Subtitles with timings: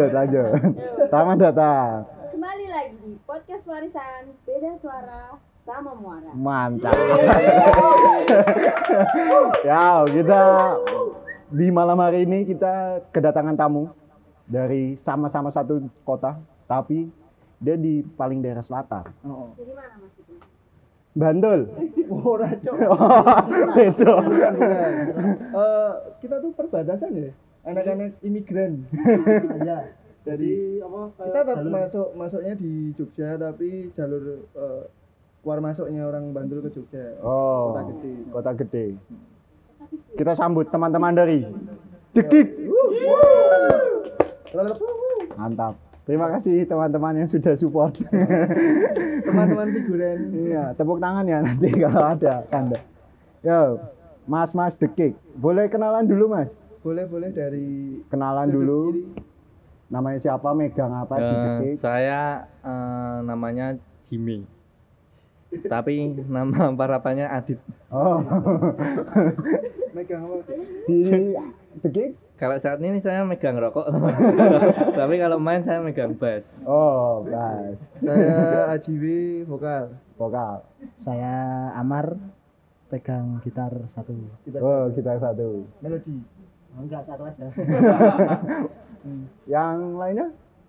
[0.00, 0.48] lanjut lanjut
[1.12, 5.36] selamat datang Kembali lagi di podcast warisan beda suara
[5.68, 6.32] sama muara.
[6.32, 6.96] mantap
[9.60, 10.40] ya kita
[11.52, 13.92] di malam hari ini kita kedatangan tamu
[14.48, 17.12] dari sama-sama satu kota tapi
[17.60, 19.52] dia di paling daerah selatan Oh.
[19.52, 20.32] Jadi mana mas itu?
[21.12, 21.60] Bantul
[22.10, 22.74] Ora, Cok.
[22.88, 23.36] oh
[23.78, 24.12] itu.
[25.52, 27.30] Eh, kita tuh perbatasan ya.
[27.60, 28.84] Anak-anak imigran.
[29.60, 29.78] Iya.
[30.20, 34.84] Jadi apa kita tetap masuk masuknya di Jogja tapi jalur eh,
[35.40, 37.16] keluar masuknya orang Bantul ke Jogja.
[37.20, 38.12] oh Kota gede.
[38.28, 38.84] kota gede
[40.14, 41.48] kita sambut teman-teman dari
[42.12, 42.52] Dekik
[45.34, 45.72] mantap
[46.04, 47.96] terima kasih teman-teman yang sudah support
[49.24, 50.18] Teman-teman figuran.
[50.34, 52.78] Iya, tepuk tangan ya nanti kalau ada tanda.
[53.40, 53.78] Yo,
[54.26, 55.14] Mas Mas The Cake.
[55.32, 56.50] Boleh kenalan dulu Mas?
[56.80, 58.80] Boleh boleh dari Kenalan sudut dulu.
[58.92, 59.04] kiri.
[59.90, 60.48] Namanya siapa?
[60.54, 61.76] Megang apa Cake?
[61.82, 63.76] saya eh, namanya
[64.08, 64.46] Jimmy.
[65.50, 67.58] Tapi nama parapannya Adit.
[67.90, 68.22] Oh.
[69.96, 70.34] Megang apa?
[70.86, 70.98] di
[71.82, 72.14] Cake?
[72.40, 73.84] Kalau saat ini saya megang rokok.
[74.98, 76.40] Tapi kalau main saya megang bass.
[76.64, 77.76] Oh, Mas.
[78.00, 79.04] Saya AJW
[79.44, 79.92] vokal.
[80.16, 80.64] Vokal.
[80.96, 82.16] Saya Amar
[82.88, 84.16] pegang gitar satu.
[84.48, 85.68] Kita Oh, kita satu.
[85.84, 86.39] melodi.
[86.74, 87.46] Enggak satu aja.
[89.50, 90.26] Yang lainnya?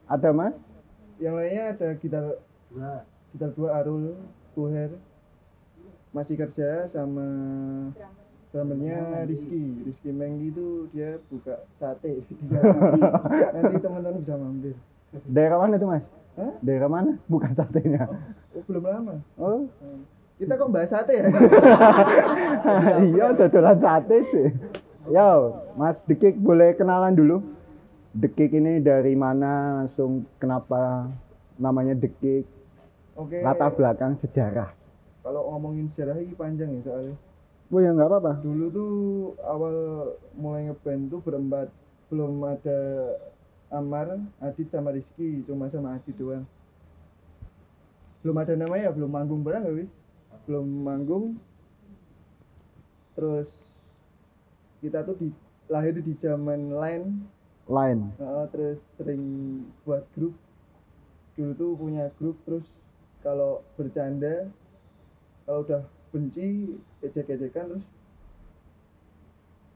[0.08, 0.56] Ada Mas?
[1.20, 2.26] Yang lainnya ada gitar
[2.72, 3.04] Dua.
[3.32, 4.16] gitar dua Arul,
[4.52, 4.92] Buher,
[6.12, 7.24] masih kerja sama
[8.52, 12.24] drummernya Rizky Rizky Menggi itu dia buka sate
[13.56, 14.76] nanti teman-teman bisa mampir
[15.28, 16.04] Daerah mana tuh Mas?
[16.36, 16.52] Hah?
[16.60, 17.12] Daerah mana?
[17.28, 18.08] Bukan satenya.
[18.52, 19.68] oh belum lama Oh.
[20.36, 21.28] kita kok bahas sate ya
[23.08, 24.48] iya, dodolan sate sih.
[25.10, 25.32] Yo,
[25.80, 27.42] Mas Cake boleh kenalan dulu?
[28.14, 29.82] Cake ini dari mana?
[29.82, 31.10] Langsung kenapa
[31.58, 32.62] namanya Cake?
[33.16, 34.72] oke Latar belakang sejarah.
[35.22, 37.16] kalau ngomongin sejarah ini panjang ya soalnya
[37.72, 38.34] Oh ya nggak apa-apa.
[38.44, 38.94] dulu tuh
[39.48, 39.76] awal
[40.36, 41.70] mulai ngeband tuh berempat
[42.12, 42.80] belum ada
[43.72, 46.44] Amar, Adit sama Rizky cuma sama Adit doang
[48.26, 49.90] belum ada namanya belum manggung bareng gak
[50.50, 51.26] belum manggung
[53.16, 53.48] terus
[54.82, 55.30] kita tuh di
[55.70, 57.08] lahir di zaman line.
[57.70, 58.12] Lain.
[58.18, 59.24] Heeh, terus sering
[59.86, 60.34] buat grup.
[61.38, 62.66] Dulu tuh punya grup terus
[63.22, 64.50] kalau bercanda
[65.46, 65.82] kalau udah
[66.12, 67.86] benci ejek-ejekan terus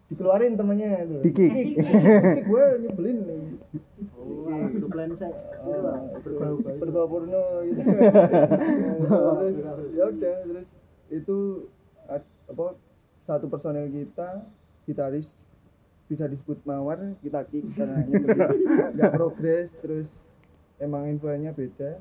[0.09, 1.17] dikeluarin temennya itu.
[1.29, 1.53] Dikik.
[2.49, 3.43] gue nyebelin nih.
[4.21, 5.33] Wah, grup lain saya.
[5.65, 7.81] Oh, berbau berbau porno gitu.
[9.05, 10.67] Terus ya udah terus
[11.09, 11.37] itu
[12.45, 12.65] apa
[13.25, 14.45] satu personel kita
[14.85, 15.29] gitaris
[16.05, 18.05] bisa disebut mawar kita kick karena
[18.95, 20.05] nggak progres terus
[20.77, 21.97] emang infonya beda.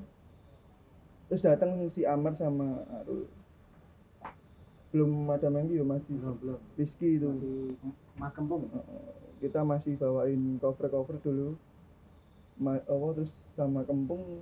[1.29, 3.25] Terus datang si Amar sama Arul
[4.95, 6.61] belum ada ya masih Belum, belum.
[6.79, 7.27] Rizky itu.
[8.15, 8.71] Mas Kempung.
[9.43, 11.59] kita masih bawain cover cover dulu.
[12.55, 14.39] Ma apa terus sama Kempung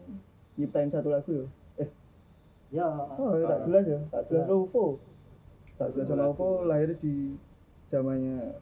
[0.60, 1.46] nyiptain satu lagu ya
[1.80, 1.90] eh.
[2.68, 2.84] Ya.
[3.16, 4.46] oh tak jelas ya tak jelas.
[4.52, 5.00] Ovo
[5.80, 7.40] tak jelas sama Ovo lahir di
[7.92, 8.56] zamannya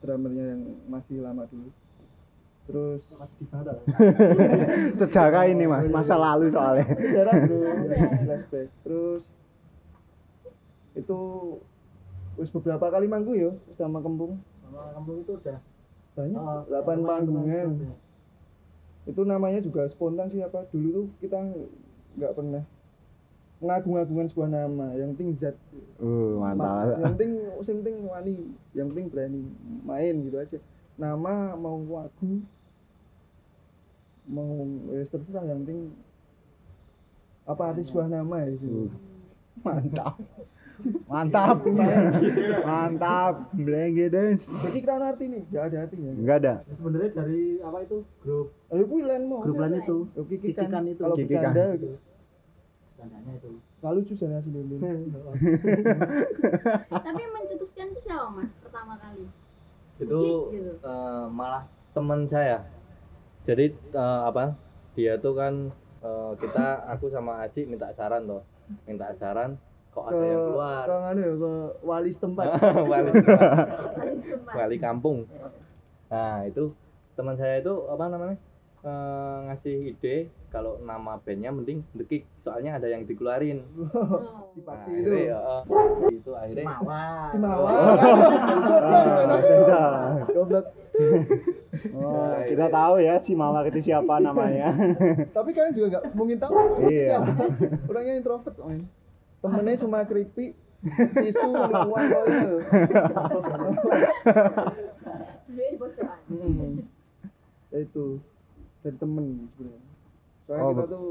[0.00, 1.70] drummernya yang masih lama dulu
[2.64, 3.76] terus Masih di bawah.
[4.98, 6.88] Sejarah ini Mas, masa lalu soalnya.
[6.90, 7.60] sejarah bro
[8.18, 9.22] flashback terus
[10.94, 11.18] itu
[12.34, 15.58] wis beberapa kali manggung ya sama Kempung Sama Kempung itu udah.
[16.14, 17.98] banyak Oh, delapan lumayan, panggungan lumayan.
[19.04, 21.36] itu namanya juga spontan sih apa dulu tuh kita
[22.14, 22.62] nggak pernah
[23.56, 25.56] mengagung-agungkan sebuah nama yang penting zat
[25.94, 26.98] Uh, Ma- mantap.
[26.98, 28.34] yang penting yang penting wani
[28.72, 29.40] yang penting berani
[29.80, 30.58] main gitu aja
[30.96, 32.42] nama mau lagu
[34.26, 34.50] mau
[34.90, 35.94] ya terserah yang penting
[37.44, 38.90] apa arti sebuah nama ya gitu.
[39.64, 40.18] Mantap.
[41.06, 41.62] Mantap.
[42.64, 43.34] Mantap.
[43.54, 44.42] Blengge des.
[44.42, 46.54] jadi kira arti nih nggak ada artinya Enggak ada.
[46.58, 49.96] Ya, Sebenarnya dari apa itu grup ayo kuwi lain mau grup lain itu.
[50.26, 50.66] Kikikan.
[50.66, 51.00] Kikikan itu.
[51.00, 51.52] kalau Kikikan.
[51.52, 51.64] bercanda
[53.04, 53.50] Candanya itu.
[53.78, 54.80] lalu juga nasi lilin
[56.96, 59.28] Tapi yang mencetuskan itu siapa mas pertama kali?
[59.96, 60.72] Itu Gitu.
[60.80, 61.62] eh, malah
[61.92, 62.64] teman saya.
[63.44, 64.56] Jadi eh, apa?
[64.94, 65.68] Dia tuh kan
[66.00, 68.40] eh, kita aku sama Aji minta saran toh.
[68.82, 69.60] Minta saran
[69.92, 70.82] kok ke ada yang keluar.
[70.82, 71.52] ke anu ya ke
[71.82, 72.46] wali setempat
[72.90, 74.54] wali, Kali sempat.
[74.56, 75.28] wali kampung.
[76.08, 76.72] Nah, itu
[77.12, 78.40] teman saya itu apa namanya?
[78.84, 80.16] Eh, ngasih ide
[80.48, 83.64] kalau nama bandnya mending The Kick soalnya ada yang dikeluarin
[84.54, 84.54] Oh.
[84.54, 85.10] Nah, itu.
[85.26, 86.78] ya, eh, itu akhirnya.
[87.26, 87.36] Si.
[90.30, 90.66] Goblok.
[91.90, 94.70] Oh, kita tahu ya si Mawar itu siapa namanya.
[95.36, 96.54] Tapi kalian juga nggak mungkin tahu
[96.86, 97.18] Iya.
[97.18, 97.32] siapa.
[97.84, 98.86] Orangnya introvert, men.
[99.40, 100.54] Temennya cuma keripik,
[101.14, 101.72] tisu, uang
[102.06, 102.54] kok itu.
[105.50, 106.18] Dia di bocoran.
[107.68, 108.06] Ya itu
[108.84, 109.82] dari temen sebenarnya.
[110.44, 111.06] Soalnya Oh, kita bet- tuh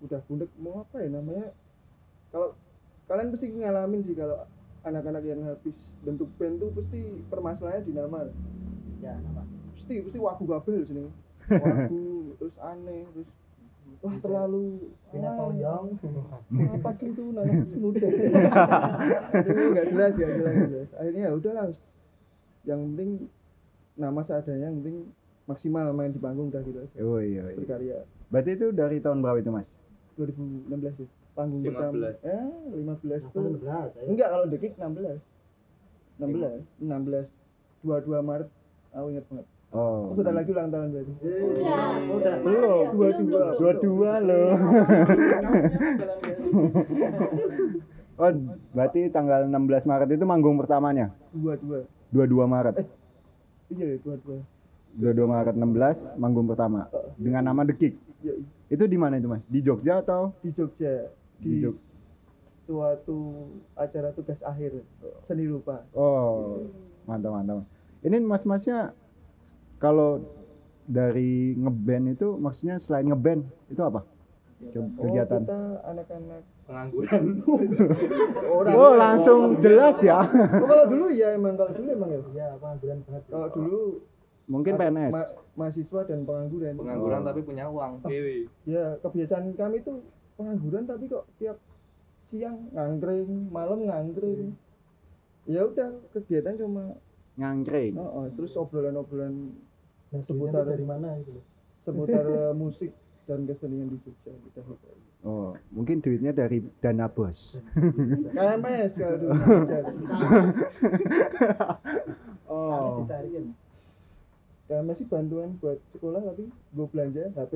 [0.00, 1.46] udah bundek mau apa ya namanya?
[2.30, 2.48] Kalau
[3.04, 4.38] kalian pasti ngalamin sih kalau
[4.82, 8.18] anak-anak yang habis bentuk band tuh pasti permasalahannya di nama.
[8.98, 9.42] Ya, apa?
[9.74, 11.10] Pasti pasti wagu kabel sini.
[11.52, 12.04] Wagu
[12.38, 13.28] terus aneh terus
[13.98, 14.78] wah terlalu
[15.10, 15.86] Bina ah, toyong.
[16.72, 21.66] apa sih itu nanas muda itu nggak jelas ya jelas jelas akhirnya ya udahlah
[22.62, 23.10] yang penting
[23.94, 24.96] nama seadanya yang penting
[25.44, 27.56] maksimal main di panggung udah gitu aja Oh iya, iya.
[27.56, 27.98] berkarya
[28.28, 29.68] Berarti itu dari tahun berapa itu, Mas?
[30.14, 31.68] 2016 ya panggung 15.
[31.68, 32.44] pertama eh
[32.76, 34.02] 15 tuh 16 ya.
[34.04, 35.16] enggak kalau dekik 16
[36.18, 37.32] 16 16
[37.82, 38.48] 22 Maret
[38.90, 40.12] aku ingat banget Oh.
[40.12, 41.96] bentar lagi ulang tahun berarti Udah.
[42.12, 42.34] Udah.
[42.44, 42.84] Belum.
[42.92, 44.52] dua-dua Dua-dua loh.
[48.18, 48.30] oh,
[48.76, 51.08] berarti tanggal 16 Maret itu manggung pertamanya.
[51.32, 52.74] dua-dua 22 Maret.
[53.72, 54.44] iya ya dua-dua
[54.94, 56.84] 22 Maret 16 manggung pertama
[57.14, 57.94] dengan nama The Kick.
[58.66, 59.42] Itu di mana itu, Mas?
[59.44, 60.32] Di Jogja atau?
[60.38, 61.80] di Jogja Di di, Jog-
[62.62, 63.18] suatu
[63.74, 64.80] acara tugas akhir
[65.22, 66.62] seni rupa Oh,
[67.02, 67.66] mantap mantap.
[68.00, 68.94] Ini mas-masnya
[69.76, 70.22] kalau
[70.84, 74.06] dari ngeband itu maksudnya selain ngeband itu apa?
[74.62, 75.42] Oh Kegiatan.
[75.42, 77.24] kita anak-anak pengangguran
[78.54, 80.22] orang Oh, langsung jelas ya.
[80.22, 80.30] oh,
[80.62, 83.22] kalau dulu ya emang kalau dulu emang ya Ya, pengangguran banget.
[83.26, 83.82] kalau dulu
[84.44, 85.12] Mungkin PNS.
[85.12, 87.26] ma- mahasiswa dan pengangguran pengangguran Oh.
[87.26, 90.02] tapi punya uang dewi ya kebiasaan kami tuh
[90.34, 91.56] pengangguran tapi kok tiap
[92.24, 94.56] siang ngangkring malam ngangkring
[95.44, 96.96] ya udah kegiatan cuma
[97.32, 97.96] Ngangkring.
[97.96, 99.56] oh, oh, terus obrolan-obrolan
[100.08, 101.32] Nah, seputar seputar dari mana itu?
[101.80, 102.92] seputar eh, musik
[103.22, 104.60] dan kesenian di Jogja gitu.
[105.22, 107.56] Oh, mungkin duitnya dari dana bos.
[108.36, 109.32] KMS kalau dulu.
[109.38, 109.70] Harus
[112.44, 113.06] Oh.
[114.72, 114.80] Dicariin.
[114.82, 117.52] KMS sih bantuan buat sekolah tapi gue belanja HP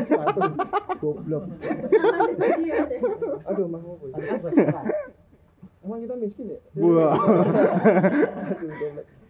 [0.00, 0.40] sepatu
[1.02, 1.44] goblok
[3.44, 3.98] aduh mah mau
[5.80, 7.12] emang kita miskin ya goblok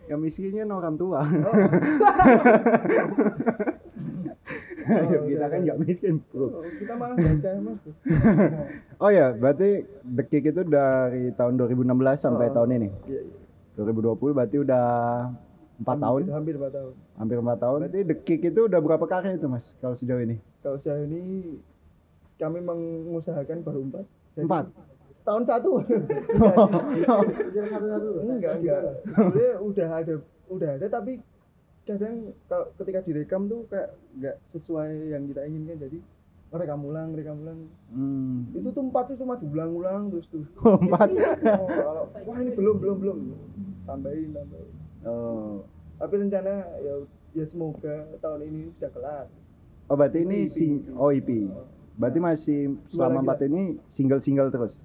[0.08, 1.20] Yang miskinnya orang tua.
[1.20, 1.52] oh,
[4.88, 6.48] Oh, kita kan nggak miskin, bro.
[6.48, 7.92] oh, kita malah tuh
[8.96, 11.84] Oh ya, berarti The Kick itu dari tahun 2016
[12.16, 12.54] sampai Oh.
[12.56, 12.88] tahun ini.
[13.04, 13.36] iya iya
[13.76, 14.88] 2020 berarti udah
[15.78, 17.78] empat tahun, hampir, 4 tahun hampir empat tahun.
[17.80, 19.78] Berarti The Kick itu udah berapa karya itu mas?
[19.78, 20.36] Kalau sejauh ini?
[20.58, 21.54] kalau sejauh ini
[22.36, 24.04] kami mengusahakan baru empat
[24.34, 24.64] Jadi, Empat?
[25.12, 25.70] setahun satu
[27.04, 28.08] satu-satu.
[28.24, 30.14] enggak enggak sebenarnya udah ada
[30.48, 31.12] udah ada tapi
[31.84, 32.16] kadang
[32.46, 35.98] kalau ketika direkam tuh kayak nggak sesuai yang kita inginkan jadi
[36.50, 38.48] rekam ulang rekam ulang Hmm.
[38.52, 41.08] itu tuh empat tuh cuma diulang-ulang terus tuh Oh, empat.
[41.10, 43.18] oh, kalau wah ini belum belum belum
[43.84, 44.68] tambahin tambahin
[45.06, 45.62] Oh.
[45.98, 46.94] tapi rencana ya
[47.34, 49.30] ya semoga tahun ini bisa kelar
[49.88, 50.52] Oh berarti ini EP.
[50.52, 51.48] sing oh EP.
[51.96, 54.84] Berarti masih selama empat ini single-single terus.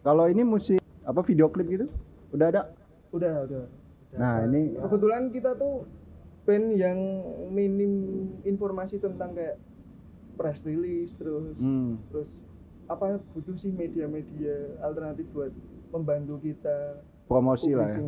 [0.00, 1.86] Kalau ini musik apa video klip gitu?
[2.32, 2.62] Udah ada?
[3.10, 3.64] udah udah
[4.10, 5.86] Nah, ini kebetulan kita tuh
[6.42, 6.98] band yang
[7.54, 9.54] minim informasi tentang kayak
[10.34, 12.26] press release terus hmm, terus
[12.90, 15.54] apa butuh sih media-media alternatif buat
[15.94, 17.98] membantu kita promosi lah ya.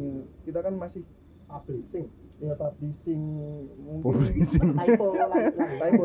[0.42, 1.06] kita kan masih
[1.46, 2.08] Publishing.
[2.38, 3.22] ya publishing
[3.78, 4.74] mungkin Publishing.
[4.82, 5.30] Typo lah.
[5.52, 6.02] typo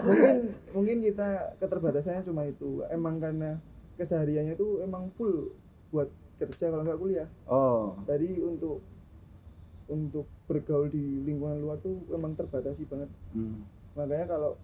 [0.00, 0.36] mungkin
[0.72, 1.28] mungkin kita
[1.58, 3.60] keterbatasannya cuma itu emang karena
[3.94, 5.52] kesehariannya tuh emang full
[5.90, 7.94] buat kerja kalau nggak kuliah Oh.
[8.04, 8.80] jadi untuk
[9.84, 13.68] untuk bergaul di lingkungan luar tuh emang terbatasi banget Hmm.
[13.92, 14.56] makanya kalau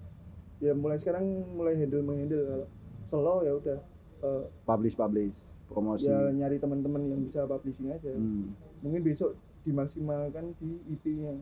[0.58, 2.66] ya mulai sekarang mulai handle menghandle kalau
[3.06, 3.78] solo ya udah
[4.20, 6.06] eh, Publish publish promosi.
[6.06, 8.10] ya nyari teman-teman yang bisa publishing aja.
[8.10, 8.52] Hmm.
[8.80, 11.36] mungkin besok dimaksimalkan di EP-nya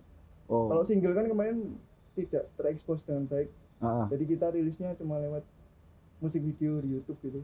[0.46, 0.64] Oh.
[0.66, 1.76] kalau single kan kemarin
[2.14, 3.52] tidak terekspos dengan baik.
[3.78, 5.44] Ah, jadi kita rilisnya cuma lewat
[6.18, 7.40] musik video di YouTube gitu.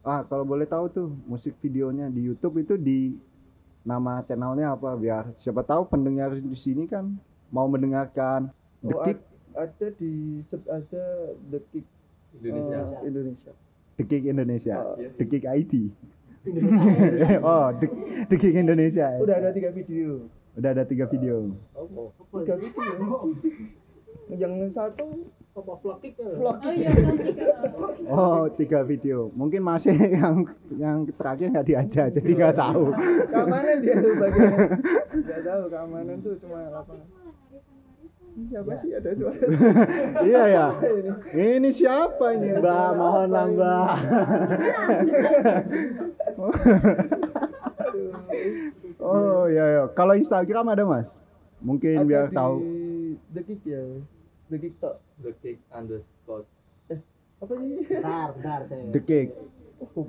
[0.00, 3.14] Ah, kalau boleh tahu tuh musik videonya di YouTube itu di
[3.82, 4.96] nama channelnya apa?
[4.96, 7.14] Biar siapa tahu pendengar di sini kan
[7.48, 8.48] mau mendengarkan
[8.80, 9.04] The oh,
[9.52, 11.04] ada di ada
[11.46, 11.86] The Kick
[12.34, 12.80] Indonesia.
[12.96, 13.52] eh, Indonesia
[14.00, 14.96] The Kick Indonesia, Oh.
[14.96, 15.72] The Kick ID.
[16.40, 17.36] Indonesia.
[17.44, 17.86] oh, The,
[18.32, 19.06] The Kick Indonesia.
[19.20, 20.24] udah ada tiga video
[20.56, 21.52] Udah ada tiga video.
[22.32, 22.96] tiga video
[24.30, 26.30] yang satu Apa vlog kick ya?
[26.38, 27.34] vlog Oh iya, cantik.
[28.06, 29.34] Oh, tiga video.
[29.34, 29.90] Mungkin masih
[30.22, 30.46] yang
[30.78, 32.94] yang terakhir nggak diajak, jadi nggak tahu.
[33.26, 34.50] keamanan dia tuh bagian
[35.26, 37.02] nggak tahu keamanan tuh cuma lapangan
[38.30, 39.36] siapa sih ada suara
[40.28, 40.66] iya ya.
[41.34, 42.88] Ini siapa ini, Mbak?
[42.96, 43.90] Mohonlah, Mbak.
[49.02, 49.82] oh iya ya.
[49.92, 51.18] Kalau Instagram ada mas?
[51.60, 52.54] Mungkin Ada biar di tahu.
[53.34, 53.82] The Kick ya
[54.48, 56.46] The Kick tok The kick underscore
[57.40, 58.84] apa sih Bentar, bentar saya.
[58.92, 59.28] The Kick.
[59.96, 60.04] oh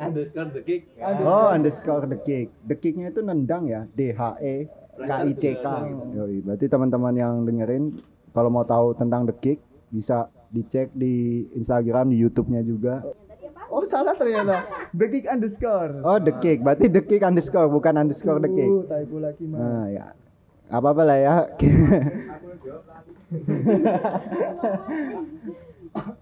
[0.00, 0.82] underscore the kick.
[0.96, 2.48] Oh, underscore The Kick.
[2.64, 3.84] The Kicknya itu nendang ya.
[3.92, 4.64] D H E
[4.96, 5.64] K I C K.
[6.12, 7.98] Yoi, berarti teman-teman yang dengerin
[8.30, 9.58] kalau mau tahu tentang The Kick
[9.88, 13.02] bisa dicek di Instagram, di YouTube-nya juga.
[13.68, 14.64] oh salah ternyata
[14.98, 16.62] The Kick underscore Oh, The Kick.
[16.62, 18.70] Berarti The Kick underscore bukan underscore The Kick.
[18.70, 20.06] Uh, typo lagi mah Nah, ya.
[20.70, 21.34] Apa apa lah ya.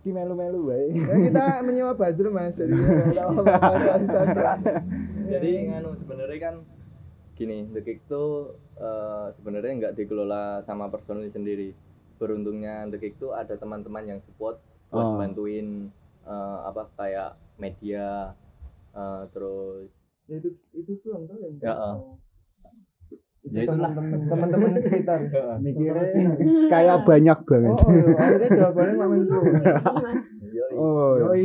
[0.04, 0.92] Ki melu-melu bae.
[0.92, 2.76] Ya, kita menyewa buzzer mas jadi
[5.32, 6.54] jadi nganu sebenarnya kan
[7.32, 11.72] gini the kick tuh eh, sebenarnya nggak dikelola sama personil sendiri
[12.16, 15.16] beruntungnya the kick tuh ada teman-teman yang support buat Oh.
[15.16, 15.88] bantuin
[16.22, 18.36] eh, apa kayak media
[18.92, 19.88] eh, terus
[20.24, 22.20] ya itu itu doang tuh yang ya itu
[23.42, 25.18] Ya, teman-teman sekitar
[25.66, 26.38] Mikirnya
[26.70, 27.74] kayak banyak banget.
[27.74, 29.34] oh iya, akhirnya jawabannya mama itu
[29.98, 30.24] Mas.
[30.46, 30.72] yoi.
[30.78, 31.12] Oh.
[31.18, 31.42] yoi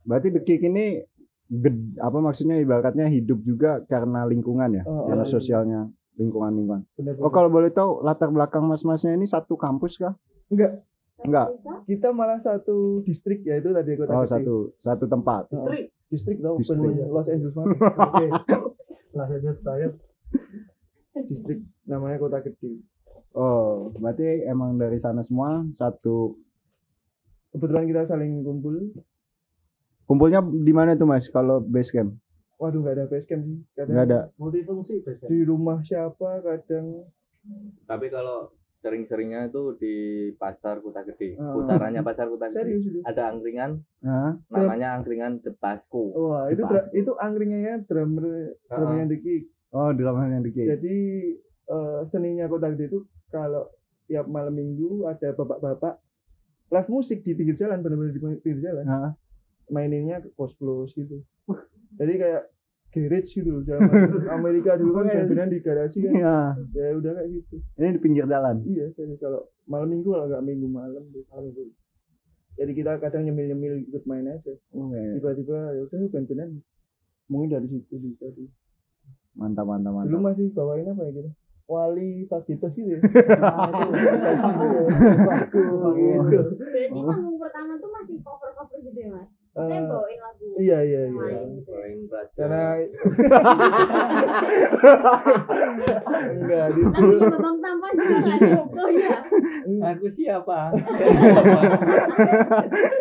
[0.00, 1.04] Berarti The Kick ini
[1.46, 5.30] ged- apa maksudnya ibaratnya hidup juga karena lingkungan ya, Oh, karena iya.
[5.30, 5.80] sosialnya
[6.14, 6.82] lingkungan-lingkungan.
[6.94, 10.14] Bener, Oh, kalau boleh tahu latar belakang mas-masnya ini satu kampus kah?
[10.46, 10.84] enggak
[11.20, 11.56] Enggak.
[11.84, 15.48] kita malah satu distrik ya itu tadi kota Oh, satu satu tempat.
[15.50, 15.72] Oh,
[16.06, 16.76] distrik tau Distrik.
[16.76, 18.26] bukan Los Angeles banget Oke.
[19.12, 19.88] Lah saja saya.
[21.16, 22.82] distrik namanya kota gede
[23.32, 26.34] Oh, berarti emang dari sana semua satu
[27.50, 28.94] kebetulan kita saling kumpul
[30.04, 32.14] kumpulnya di mana tuh Mas kalau base camp?
[32.54, 34.20] waduh nggak ada base camp sih kadang Enggak ada.
[34.36, 35.28] Multifungsi biasanya.
[35.28, 36.86] di rumah siapa kadang
[37.84, 39.94] tapi kalau sering-seringnya itu di
[40.34, 41.56] pasar Kota Gede Oh.
[41.58, 44.36] putarannya pasar Kota Gede serius ada angkringan Hah?
[44.48, 46.62] namanya angkringan The Pasco wah itu
[46.94, 48.24] itu angkringannya drummer
[48.62, 49.44] drummernya The Kick
[49.74, 50.66] Oh, yang The Kick.
[50.70, 50.96] jadi
[51.66, 53.66] eh, seninya kota gede itu kalau
[54.04, 55.98] tiap malam minggu ada bapak-bapak
[56.70, 59.10] live musik di pinggir jalan benar-benar di pinggir jalan Hah?
[59.66, 61.22] Maininnya cosplay gitu
[61.98, 62.42] jadi kayak
[62.90, 63.90] garage gitu loh zaman
[64.38, 66.36] Amerika dulu kan band-bandan di garasi kan Iya.
[66.72, 68.62] ya udah kayak gitu Ini di pinggir jalan.
[68.64, 71.74] iya serius kalau malam minggu kalau nggak minggu malam di malam minggu
[72.54, 75.00] jadi kita kadang nyemil-nyemil ikut main aja Oke.
[75.18, 76.50] tiba-tiba ya udah band-bandan
[77.26, 78.46] mungkin dari situ juga sih
[79.34, 80.38] Mantap, mantap, dulu mantap.
[80.38, 81.30] masih bawain apa ya gitu
[81.66, 82.98] wali Fagitas gitu ya
[85.42, 85.58] itu,
[85.96, 86.38] gitu.
[86.54, 89.28] Berarti panggung pertama tuh masih cover-cover gitu ya, Mas?
[89.54, 90.46] Saya bawain lagu.
[90.58, 91.14] iya iya iya.
[91.14, 91.70] main gitu.
[92.34, 92.62] Karena
[96.34, 98.34] enggak di Lagunya Babang Tampan juga
[98.90, 99.14] iya.
[99.94, 100.58] aku siapa?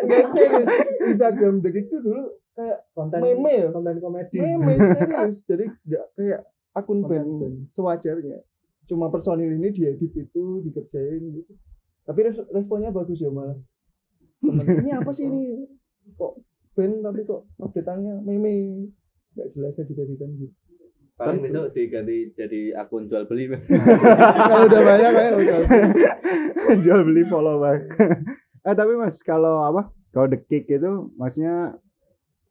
[0.03, 0.67] Enggak serius.
[1.09, 3.67] Instagram detik itu dulu kayak Konten meme ya.
[3.73, 4.37] konten komedi.
[4.37, 5.35] meme serius.
[5.49, 6.41] Jadi enggak kayak
[6.73, 7.29] akun band
[7.73, 8.39] sewajarnya.
[8.85, 11.53] Cuma personil ini diedit itu dikerjain gitu.
[12.03, 13.57] Tapi res- responnya bagus ya malah.
[14.43, 15.65] Ini apa sih ini
[16.17, 16.33] kok
[16.73, 18.89] band tapi kok update-annya meme
[19.33, 20.53] nggak jelasnya diberikan gitu
[21.13, 23.53] paling besok diganti jadi akun jual beli
[24.49, 25.57] kalau udah banyak kayak udah
[26.83, 27.75] Jual beli follower.
[28.67, 29.91] eh tapi Mas, kalau apa?
[30.13, 31.75] Kalau The Kick itu maksudnya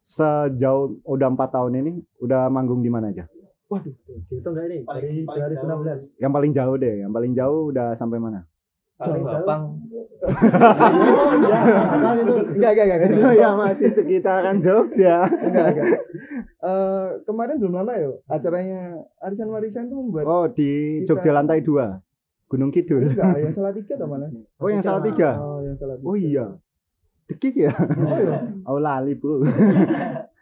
[0.03, 3.25] sejauh udah empat tahun ini udah manggung di mana aja?
[3.71, 3.95] waduh
[4.29, 4.79] Gitu enggak ini?
[4.85, 6.21] Dari 2016.
[6.21, 8.45] Yang paling jauh deh, yang paling jauh udah sampai mana?
[8.95, 9.73] Paling oh
[12.15, 15.27] itu enggak enggak enggak itu enggak ya masih sekitaran Jogja.
[15.27, 15.87] enggak, enggak.
[16.63, 18.79] Eh, kemarin belum lama ya acaranya
[19.19, 21.99] arisan warisan tuh membuat Oh di Kita- Jogja lantai dua,
[22.47, 23.09] Gunung Kidul.
[23.09, 25.29] enggak yang salah tiga atau mana Oh yang salah tiga.
[25.35, 26.45] oh yang salah tiga Oh iya,
[27.25, 27.73] The Kick ya?
[27.75, 29.43] oh iya Oh lali bro.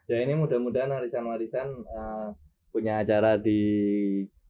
[0.05, 2.27] ya ini mudah-mudahan arisan-warisan eh,
[2.69, 3.59] punya acara di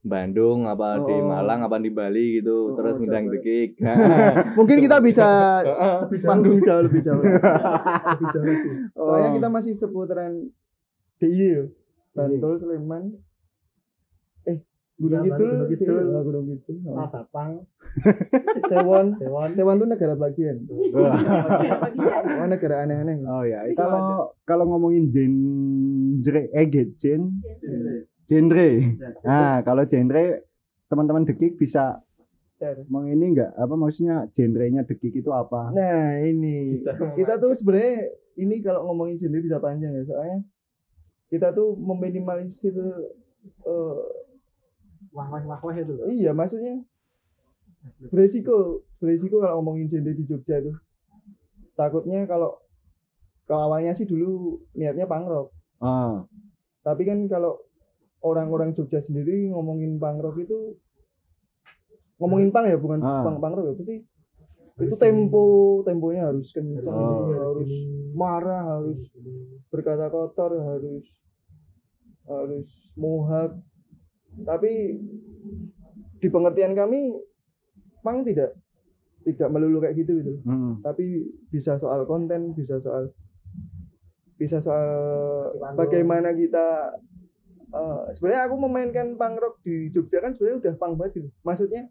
[0.02, 1.24] Bandung apa di Oh.
[1.24, 3.32] Malang apa di Bali Oh, gitu terus ngundang coba.
[3.32, 3.70] The Kick
[4.52, 5.28] mungkin kita bisa
[6.02, 6.28] Lebih jauh.
[6.28, 7.22] panggung jauh lebih jauh
[8.12, 8.70] Lebih jauh lagi.
[8.92, 9.34] soalnya Oh.
[9.34, 10.32] kita masih seputaran
[11.16, 11.62] DIY ya
[12.12, 13.04] Bantul Sleman
[14.44, 14.58] eh
[14.94, 15.96] Gunung Iya, Kidul Gunung Kidul.
[16.02, 16.94] Iya, Gunung Kidul Oh.
[16.94, 17.50] Matapang,
[18.68, 19.48] Sewon Sewon.
[19.54, 21.14] Sewon tuh negara bagian oh
[22.44, 24.02] negara aneh-aneh Oh ya, kalau
[24.42, 27.38] kalau ngomongin genre eh ge- gen
[28.32, 28.68] genre.
[29.22, 30.24] Nah, kalau genre
[30.88, 32.00] teman-teman dekik bisa
[32.54, 32.80] Share.
[32.86, 35.68] mau ini enggak apa maksudnya genrenya dekik itu apa?
[35.70, 40.38] Nah ini Kita kita tuh sebenarnya ini kalau ngomongin genre bisa panjang ya soalnya
[41.26, 42.72] kita tuh meminimalisir
[43.62, 43.98] eh,
[45.10, 46.08] Wah wah wah wah itu loh.
[46.08, 46.80] iya maksudnya
[48.08, 50.72] beresiko beresiko kalau ngomongin genre di Jogja itu
[51.74, 52.56] takutnya kalau
[53.44, 55.48] kalau awalnya sih dulu niatnya punk rock
[55.82, 56.22] Ah,
[56.80, 57.58] tapi kan kalau
[58.22, 60.78] orang-orang Jogja sendiri ngomongin punk rock itu
[62.18, 63.26] ngomongin punk ya bukan Ah.
[63.26, 63.96] punk punk rock ya pasti
[64.82, 65.44] itu tempo
[65.84, 67.28] temponya harus kencang Oh.
[67.28, 67.70] harus
[68.16, 68.98] marah harus
[69.68, 71.04] berkata kotor harus
[72.26, 73.58] harus mohak
[74.46, 74.96] tapi
[76.18, 77.12] di pengertian kami
[78.00, 78.56] punk tidak
[79.22, 80.82] tidak melulu kayak gitu gitu hmm.
[80.82, 83.10] tapi bisa soal konten bisa soal
[84.34, 84.88] bisa soal
[85.76, 86.96] bagaimana kita
[87.72, 91.82] eh, sebenarnya aku memainkan punk rock di Jogja kan sebenarnya udah punk banget gitu maksudnya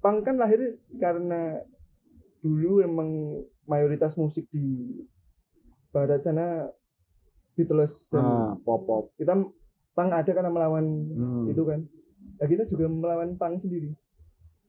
[0.00, 0.60] punk kan lahir
[0.96, 1.60] karena
[2.40, 3.08] dulu emang
[3.64, 4.96] mayoritas musik di
[5.90, 6.70] barat sana
[7.52, 9.04] Beatles dan Ah, pop pop.
[9.14, 9.36] kita
[9.92, 11.44] punk ada karena melawan Hmm.
[11.46, 11.84] itu kan
[12.36, 13.92] ya kita juga melawan punk sendiri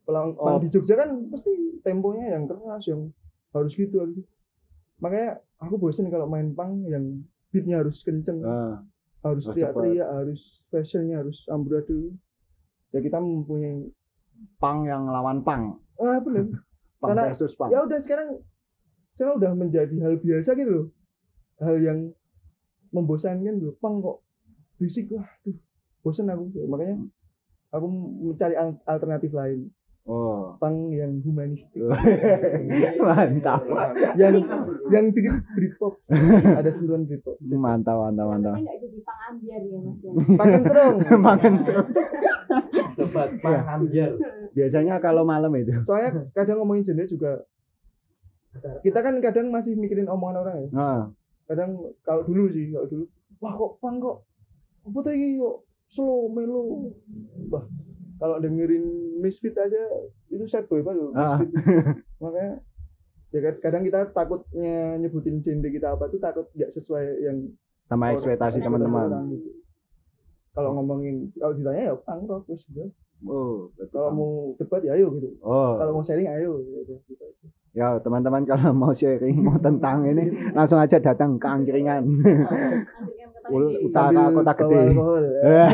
[0.01, 0.57] Pelang, Oh.
[0.57, 3.13] punk di Jogja kan pasti temponya yang keras yang
[3.51, 4.27] harus gitu harus gitu.
[4.97, 8.83] makanya aku bosen kalau main punk yang beatnya harus kenceng Ah,
[9.21, 12.13] harus teriak-teriak harus fashionnya harus amburadul.
[12.91, 13.87] Ya kita mempunyai
[14.57, 15.77] pang yang lawan pang.
[15.97, 16.17] ah
[17.01, 17.73] Pang Karena- versus pang.
[17.73, 18.41] ya udah sekarang
[19.13, 20.87] sekarang udah menjadi hal biasa gitu loh.
[21.57, 21.99] Hal yang
[22.89, 23.73] membosankan loh.
[23.77, 24.21] Pang kok
[24.77, 25.09] berisik.
[25.09, 25.57] Wah tuh
[26.01, 26.49] bosan aku.
[26.53, 26.97] Ya, makanya
[27.71, 27.85] aku
[28.29, 29.69] mencari al- alternatif lain
[30.01, 30.57] Oh.
[30.57, 31.77] pang yang humanistik
[32.99, 33.61] mantap.
[34.13, 34.33] yang
[34.89, 36.01] yang dikit Britpop
[36.51, 38.53] ada sentuhan Britpop Mantap, mantap, mantap.
[38.53, 40.09] Tapi nggak jadi pang ambiar ya mas ya.
[40.35, 41.87] pakai terong Makan terus.
[42.91, 44.11] sobat pang ambiar.
[44.51, 45.69] Biasanya kalau malam itu.
[45.83, 47.31] soalnya kadang ngomongin genre juga
[48.81, 51.01] kita kan kadang masih mikirin omongan orang ya Nah,
[51.45, 53.05] kadang kalau dulu sih kalau dulu
[53.37, 54.17] wah kok pang kok
[54.81, 56.89] apa tuh ini kok slow melo
[57.47, 57.63] wah
[58.21, 58.85] kalau dengerin
[59.17, 59.81] Misfit aja
[60.27, 61.41] itu sad boy pak loh Ah.
[61.41, 61.49] Misfit
[62.21, 62.61] makanya
[63.31, 67.37] ya kad- kadang kita takutnya nyebutin genre kita apa tuh takut nggak sesuai yang
[67.83, 69.09] sama ekspektasi teman-teman.
[69.31, 69.49] gitu.
[70.51, 72.87] kalau ngomongin kalau ditanya ya pang rock terus udah.
[73.21, 77.25] Oh, kalau mau debat ya ayo gitu Oh, kalau mau sharing ayo gitu, gitu.
[77.71, 80.25] ya teman-teman kalau mau sharing mau tentang ini
[80.57, 82.01] langsung aja datang ke angkringan.
[83.81, 84.81] Utara kota gede.
[85.41, 85.65] ya.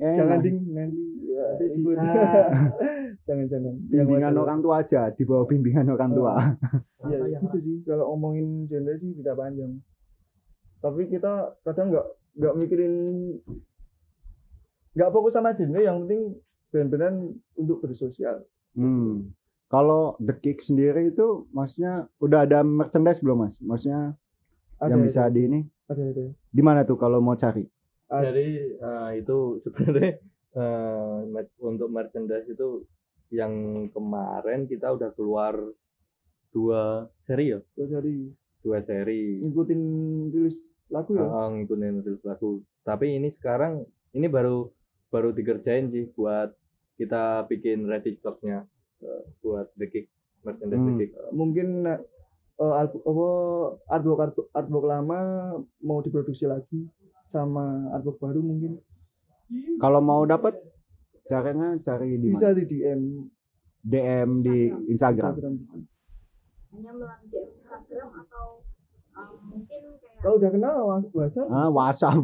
[0.00, 1.11] Jangan ding nanti
[3.26, 3.74] jangan jangan.
[3.88, 6.34] Bimbingan orang tua aja, di bawah bimbingan orang tua.
[7.10, 7.76] ya gitu sih.
[7.86, 9.78] Kalau ngomongin genre sih bisa panjang.
[10.82, 12.94] Tapi kita kadang nggak nggak mikirin
[14.96, 16.36] nggak fokus sama genre yang penting
[16.72, 17.12] benar-benar
[17.56, 18.44] untuk bersosial.
[18.72, 19.32] Hmm.
[19.68, 23.56] Kalau The Kick sendiri itu maksudnya udah ada merchandise belum Mas?
[23.60, 24.16] Maksudnya
[24.76, 25.60] ada yang bisa ada, di ini?
[25.88, 26.24] Ada ada.
[26.52, 27.64] Di mana tuh kalau mau cari?
[28.12, 30.20] Jadi eh, itu sebenarnya
[31.24, 32.84] mer- untuk merchandise itu
[33.28, 33.52] yang
[33.88, 35.56] kemarin kita udah keluar
[36.50, 36.82] dua
[37.22, 38.28] seri ya, terus hari
[38.60, 39.40] dua seri.
[39.40, 39.82] ngikutin
[40.28, 42.60] rilis lagu ya Ah, ngikutin rilis lagu.
[42.82, 44.68] Tapi ini sekarang ini baru
[45.08, 46.52] baru dikerjain sih buat
[46.94, 48.68] kita bikin ready stocknya
[49.00, 50.06] eh, buat the kick
[50.42, 50.88] merchandise Hmm.
[50.90, 51.10] the kick.
[51.32, 51.68] mungkin
[52.54, 53.28] album apa
[53.90, 55.18] artwork artwork, artwork lama
[55.80, 56.84] mau diproduksi lagi
[57.26, 58.76] sama artwork baru mungkin
[59.78, 60.54] Kalau mau dapat
[61.24, 63.00] caranya cari di bisa di DM
[63.82, 64.56] DM di
[64.88, 65.32] Instagram.
[65.32, 65.54] Instagram.
[66.70, 68.46] Hanya melalui DM Instagram atau
[69.12, 70.76] um, mungkin kayak kalau udah kenal
[71.10, 72.22] WhatsApp Ah, WhatsApp.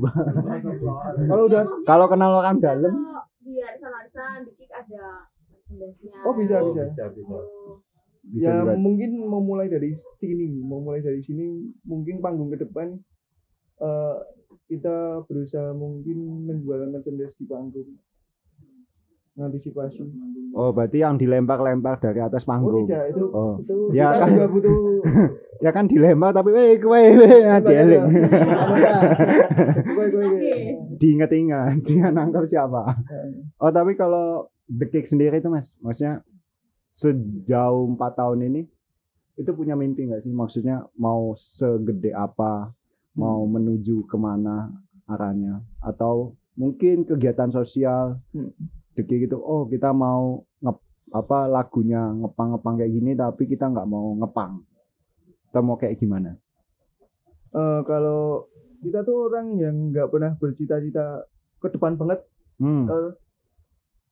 [1.31, 2.95] kalau udah Ya, Kalau kenal orang dalam
[3.41, 6.17] di arisan-arisan di Kik ada merchandise-nya.
[6.23, 6.83] Oh, bisa, Oh, bisa.
[6.87, 7.35] bisa bisa.
[7.35, 7.81] Oh,
[8.25, 8.77] bisa ya juga.
[8.77, 11.49] mungkin mau mulai dari sini mau mulai dari sini
[11.83, 12.93] mungkin panggung ke depan
[13.79, 14.17] eh,
[14.69, 17.97] kita berusaha mungkin menjual merchandise di panggung
[19.33, 20.03] mengantisipasi
[20.51, 22.85] Oh, berarti yang dilempar-lempar dari atas oh panggung.
[22.85, 23.55] tidak itu Oh.
[23.57, 24.29] itu Ya, kan.
[24.31, 24.79] juga butuh
[25.65, 28.05] Ya kan dilempar tapi weh kowe weh dieling.
[29.87, 30.51] Kowe, kowe, kowe.
[30.97, 32.95] Diinget-inget dia nangkap siapa.
[33.57, 36.23] Oh, tapi kalau The Kick sendiri itu Mas, maksudnya
[36.89, 38.63] sejauh empat tahun ini
[39.37, 40.31] itu punya mimpi nggak sih?
[40.31, 42.75] Maksudnya mau segede apa,
[43.19, 44.71] mau menuju ke mana
[45.11, 48.55] arahnya, atau mungkin kegiatan sosial, Hmm.
[48.95, 50.79] The Kick itu, oh kita mau ngep
[51.15, 54.63] apa lagunya ngepang-ngepang kayak gini, tapi kita nggak mau ngepang.
[55.51, 56.35] Kita mau kayak gimana?
[57.55, 58.45] Eh, kalau
[58.85, 61.25] kita tuh orang yang nggak pernah bercita-cita
[61.59, 62.23] ke depan banget
[62.59, 62.91] Hmm.
[62.91, 63.11] eh,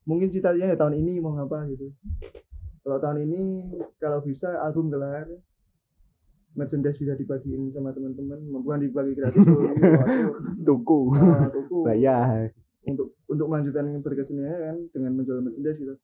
[0.07, 1.91] mungkin cita-citanya ya tahun ini mau ngapa gitu
[2.87, 3.41] kalau tahun ini
[3.99, 5.27] kalau bisa album kelar
[6.57, 9.39] merchandise bisa dibagiin sama teman-teman bukan dibagi gratis
[10.67, 11.01] Tuku.
[11.15, 11.79] eh, tuku.
[11.85, 12.51] Bayar.
[12.83, 15.95] untuk untuk melanjutkan berkesenian kan dengan menjual merchandise gitu.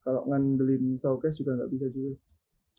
[0.00, 2.14] Kalau ngandelin showcase juga nggak bisa juga.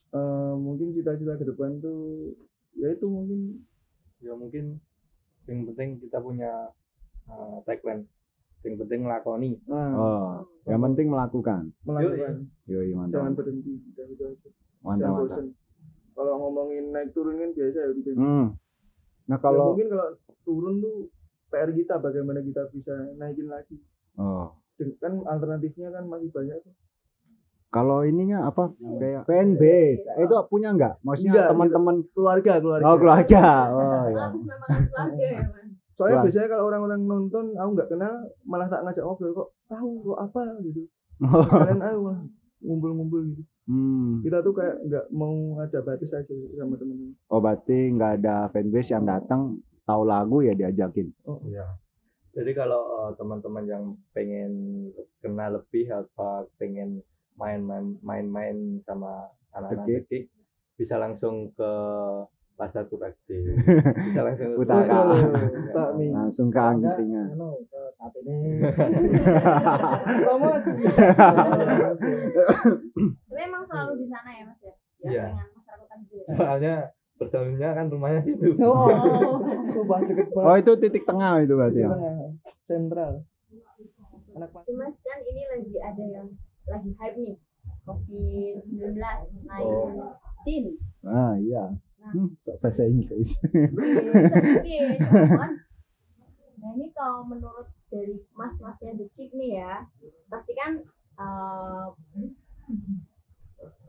[0.10, 2.34] Eh, mungkin cita-cita ke depan tuh
[2.74, 3.62] ya itu mungkin.
[4.18, 4.82] Ya mungkin
[5.46, 6.74] yang penting kita punya
[7.26, 8.10] uh, tagline.
[8.66, 9.52] Yang penting ngelakoni.
[9.64, 10.30] Nah, Oh,
[10.66, 11.70] yang penting melakukan.
[11.86, 12.50] melakukan.
[12.66, 13.38] Yoi, jangan mantap.
[13.38, 13.74] berhenti.
[13.94, 14.50] Udah gitu aja
[14.82, 15.66] Mantap, jangan mantap.
[16.17, 18.58] Kalau ngomongin naik turun kan biasa ya gitu Hmm.
[19.27, 20.08] Nah, Ya, kalau mungkin kalau
[20.41, 21.12] turun tuh
[21.47, 23.77] PR kita bagaimana kita bisa naikin lagi
[24.15, 24.56] oh,
[24.97, 26.73] kan alternatifnya kan masih banyak tuh.
[27.67, 30.97] kalau ininya apa kayak fanbase itu punya nggak?
[31.01, 33.43] Maksudnya teman-teman keluarga keluarga oh keluarga.
[33.75, 34.25] Oh ya.
[34.32, 36.23] Namakan keluarga ya mas soalnya Keluarga.
[36.23, 40.41] biasanya kalau orang-orang nonton aku nggak kenal malah tak ngajak ngobrol kok tahu kok apa
[40.63, 40.82] gitu
[41.17, 41.41] Oh.
[41.49, 41.99] sekalian aku
[42.62, 44.23] ngumpul-ngumpul gitu Hmm.
[44.23, 48.47] kita tuh kayak nggak mau ada batas aja gitu sama temen-temen Oh berarti nggak ada
[48.47, 51.12] fanbase yang datang tahu lagu ya diajakin.
[51.27, 51.67] oh Iya.
[52.32, 54.51] Jadi kalau uh, teman-teman yang pengen
[55.19, 57.01] kenal lebih atau pengen
[57.36, 60.06] main-main main-main sama anak-anak
[60.77, 61.71] bisa langsung ke
[62.58, 63.38] pasar Kutakti.
[64.10, 64.86] bisa langsung ke Utara.
[65.06, 65.30] Betul,
[65.72, 66.08] Pak Mi.
[66.10, 67.28] Langsung ke angkringan.
[67.32, 68.36] Anu, ke saat ini
[70.26, 70.72] promosi
[73.22, 75.26] Tapi emang selalu di sana ya mas ya Ya Iya.
[75.30, 75.46] ya?
[76.34, 76.76] Soalnya
[77.15, 78.58] personilnya kan rumahnya situ.
[78.60, 79.38] oh Oh
[79.74, 81.89] sumpah deket banget Oh itu titik tengah itu berarti ya.
[82.63, 83.22] sentral
[84.34, 86.28] anak mas kan ini lagi ada yang
[86.67, 87.36] lagi hype nih
[87.86, 88.98] COVID-19
[89.43, 89.65] naik
[91.04, 91.63] Ah iya.
[92.13, 92.30] Hmm,
[92.62, 93.30] bahasa Inggris.
[93.41, 95.52] sedikit cuman.
[96.58, 99.86] Nah ini kalau menurut dari mas-masnya Kick nih ya
[100.28, 100.72] pasti kan
[101.17, 101.86] eh,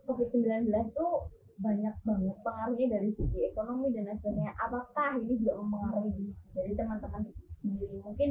[0.09, 1.13] COVID-19 tuh
[1.59, 4.55] banyak banget pengaruhnya dari segi ekonomi dan lain sebagainya.
[4.63, 7.23] Apakah ini juga mempengaruhi dari teman-teman
[7.61, 7.99] sendiri?
[8.07, 8.31] Mungkin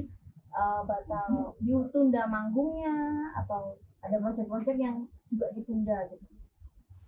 [0.56, 2.95] eh, bakal ditunda manggungnya
[3.43, 6.26] atau ada proyek-proyek yang juga ditunda gitu.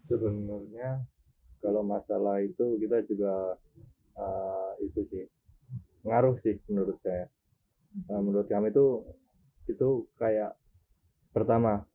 [0.09, 1.05] Sebenarnya
[1.59, 3.55] kalau masalah itu kita juga
[4.15, 5.25] uh, itu sih
[6.07, 7.27] ngaruh sih menurut saya.
[8.07, 9.03] Uh, menurut kami itu
[9.69, 10.55] itu kayak
[11.33, 11.85] pertama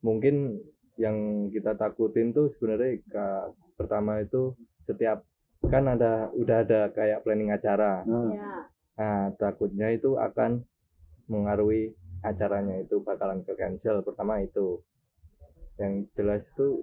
[0.00, 0.62] mungkin
[0.96, 4.54] yang kita takutin tuh sebenarnya ka- pertama itu
[4.88, 5.22] setiap
[5.68, 8.52] kan ada udah ada kayak planning acara Nah, ya
[8.98, 10.66] Nah, takutnya itu akan
[11.30, 11.94] mengaruhi
[12.26, 14.02] acaranya itu bakalan ke cancel.
[14.02, 14.82] Pertama itu.
[15.78, 16.82] Yang jelas itu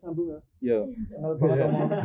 [0.00, 1.90] sambung ya ya kenal banget ngomong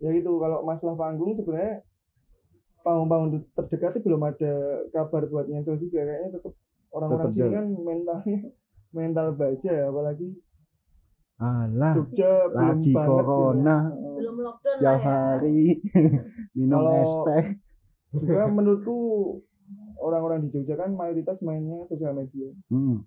[0.00, 1.84] ya gitu kalau masalah panggung sebenarnya
[2.80, 4.52] panggung-panggung terdekat itu belum ada
[4.90, 6.52] kabar buat nyensel juga kayaknya tetap
[6.90, 8.38] orang-orang sini kan mentalnya
[8.90, 10.28] mental baja ya apalagi
[11.40, 13.76] Alah, Jogja belum lagi corona.
[13.88, 14.12] ya.
[14.12, 15.60] belum lockdown setiap lah ya hari
[16.58, 17.44] minum Kalau- es teh.
[18.12, 18.96] juga menurutku
[19.96, 23.00] orang-orang di Jogja kan mayoritas mainnya sosial media Hmm.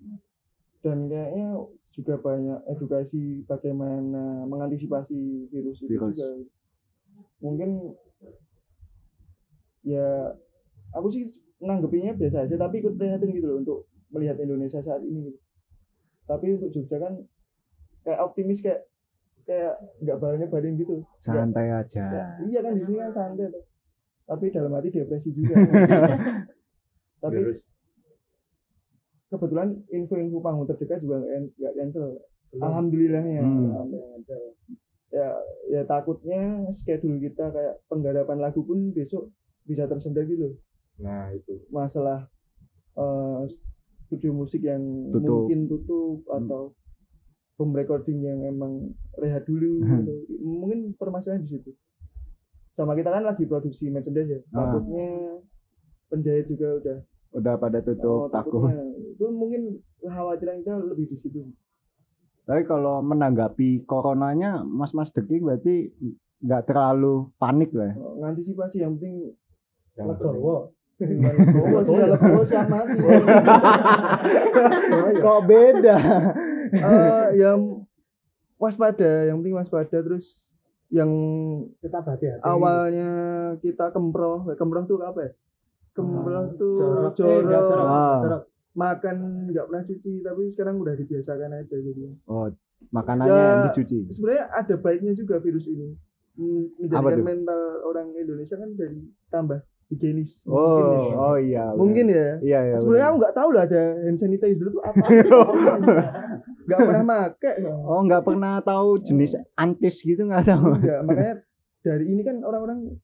[0.84, 1.48] Dan kayaknya
[1.90, 6.14] juga banyak edukasi bagaimana mengantisipasi virus itu Virus.
[6.14, 6.28] juga
[7.40, 7.96] mungkin
[9.84, 10.34] ya
[10.92, 11.24] aku sih
[11.60, 15.40] nanggepinnya biasa aja tapi ikut prihatin gitu loh untuk melihat Indonesia saat ini gitu.
[16.24, 17.14] tapi untuk Jogja kan
[18.04, 18.84] kayak optimis kayak
[19.44, 22.04] kayak nggak barangnya baring gitu Santai aja.
[22.04, 23.64] nggak- iya kan di sini kan santai tuh
[24.24, 25.56] tapi dalam hati depresi juga
[27.24, 27.60] tapi virus
[29.34, 32.22] kebetulan info-info panggung terdekat juga nggak cancel
[32.56, 33.90] alhamdulillahnya Hmm.
[33.90, 34.42] nggak cancel
[35.10, 35.28] ya
[35.68, 36.42] ya takutnya
[36.72, 40.54] schedule kita kayak penggarapan lagu pun besok bisa tersendat gitu
[40.98, 42.30] nah itu masalah
[42.94, 43.42] eh,
[44.06, 45.50] studio musik yang Tutup.
[45.50, 46.78] mungkin tutup atau
[47.56, 50.02] home recording yang emang rehat dulu Hmm.
[50.06, 50.14] gitu.
[50.40, 51.74] mungkin permasalahan di situ
[52.74, 54.70] sama kita kan lagi produksi merchandise ya Ah.
[54.70, 55.10] takutnya
[56.08, 56.98] penjahit juga udah
[57.34, 58.70] Udah pada tutup oh, takut.
[59.14, 59.62] Itu mungkin
[60.00, 61.42] kekhawatiran kita lebih di situ
[62.44, 65.76] Tapi kalau menanggapi coronanya, Mas-Mas Deki berarti
[66.40, 67.88] nggak terlalu panik lah.
[67.88, 67.96] ya?
[67.96, 69.32] Oh, ngantisipasi yang penting
[69.96, 72.64] yang penting legowo legowo ya
[75.16, 75.96] Kok beda?
[76.74, 77.60] Eh, yang
[78.58, 80.40] waspada yang penting waspada terus
[80.88, 81.10] yang
[81.80, 83.10] kita berhati-hati awalnya
[83.60, 85.32] kita kemproh kemproh tuh apa ya
[85.92, 88.20] kemproh tuh jorok eh, jorok enggak jorok Ah.
[88.22, 88.44] jorok
[88.74, 89.16] makan
[89.48, 92.50] nggak pernah cuci tapi sekarang udah dibiasakan aja gitu Oh,
[92.90, 93.46] makanannya Ya.
[93.52, 93.98] yang dicuci.
[94.10, 95.94] sebenarnya ada baiknya juga virus ini
[96.36, 101.16] mm, Apa menjadikan mental orang Indonesia kan jadi tambah higienis Oh, mungkin ya.
[101.16, 101.66] oh iya.
[101.72, 102.76] mungkin ya Iya, iya.
[102.76, 105.06] sebenarnya aku nggak tahu lah ada hand sanitizer itu apa
[106.66, 107.52] nggak pernah make
[107.84, 110.76] Oh, nggak pernah tahu jenis antis gitu nggak tahu.
[110.76, 111.36] Enggak, makanya
[111.80, 112.96] dari ini kan orang-orang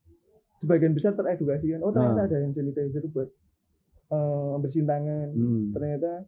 [0.58, 2.28] sebagian besar teredukasi kan oh ternyata Ah.
[2.28, 3.28] ada hand sanitizer buat
[4.10, 5.70] eh, bersihin tangan Hmm.
[5.72, 6.26] ternyata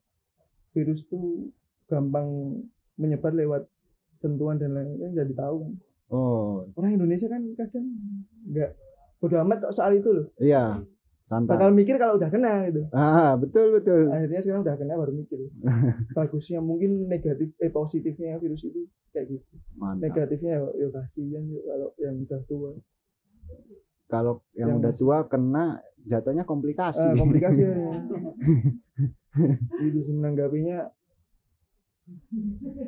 [0.72, 1.50] virus tuh
[1.86, 2.62] gampang
[2.96, 3.68] menyebar lewat
[4.18, 5.74] sentuhan dan lain-lain jadi tahu kan
[6.12, 7.88] Oh, orang Indonesia kan kadang
[8.46, 8.76] nggak
[9.18, 10.84] bodo amat soal itu loh iya.
[11.22, 11.54] Santai.
[11.54, 14.10] bakal mikir kalau udah kena gitu Ah, betul betul.
[14.10, 15.40] akhirnya sekarang udah kena baru mikir
[16.18, 20.04] bagusnya mungkin negatif eh positifnya virus itu kayak gitu Mantap.
[20.04, 22.72] negatifnya ya, ya kasihan kalau yang udah tua
[24.06, 25.66] Kalau yang Yang udah tua kena
[26.04, 27.02] jatuhnya komplikasi.
[27.04, 27.76] Ah, komplikasinya
[29.86, 30.92] itu sih menanggapinya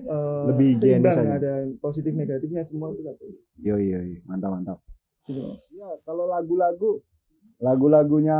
[0.03, 1.33] eh, Lebih higienis aja.
[1.37, 3.25] ada positif negatifnya semua itu satu
[3.57, 4.77] Yo yo yo, mantap mantap.
[5.23, 5.63] Gitu, Mas.
[5.71, 6.99] Ya, kalau lagu-lagu
[7.57, 8.37] lagu-lagunya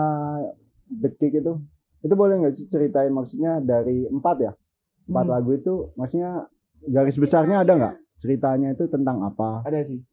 [1.15, 1.53] Kick itu
[2.03, 4.51] itu boleh nggak sih ceritain maksudnya dari empat ya
[5.03, 5.33] empat Hmm.
[5.33, 6.47] lagu itu maksudnya
[6.83, 10.03] garis besarnya ada nggak ceritanya itu tentang apa ada sih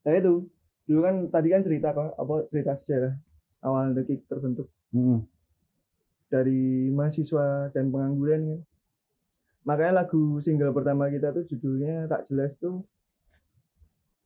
[0.00, 0.46] nah itu
[0.82, 3.18] dulu kan tadi kan cerita apa apa cerita sejarah
[3.62, 5.20] awal The Kick terbentuk Hmm.
[6.32, 8.60] dari mahasiswa dan pengangguran kan
[9.68, 12.88] makanya lagu single pertama kita tuh judulnya tak jelas tuh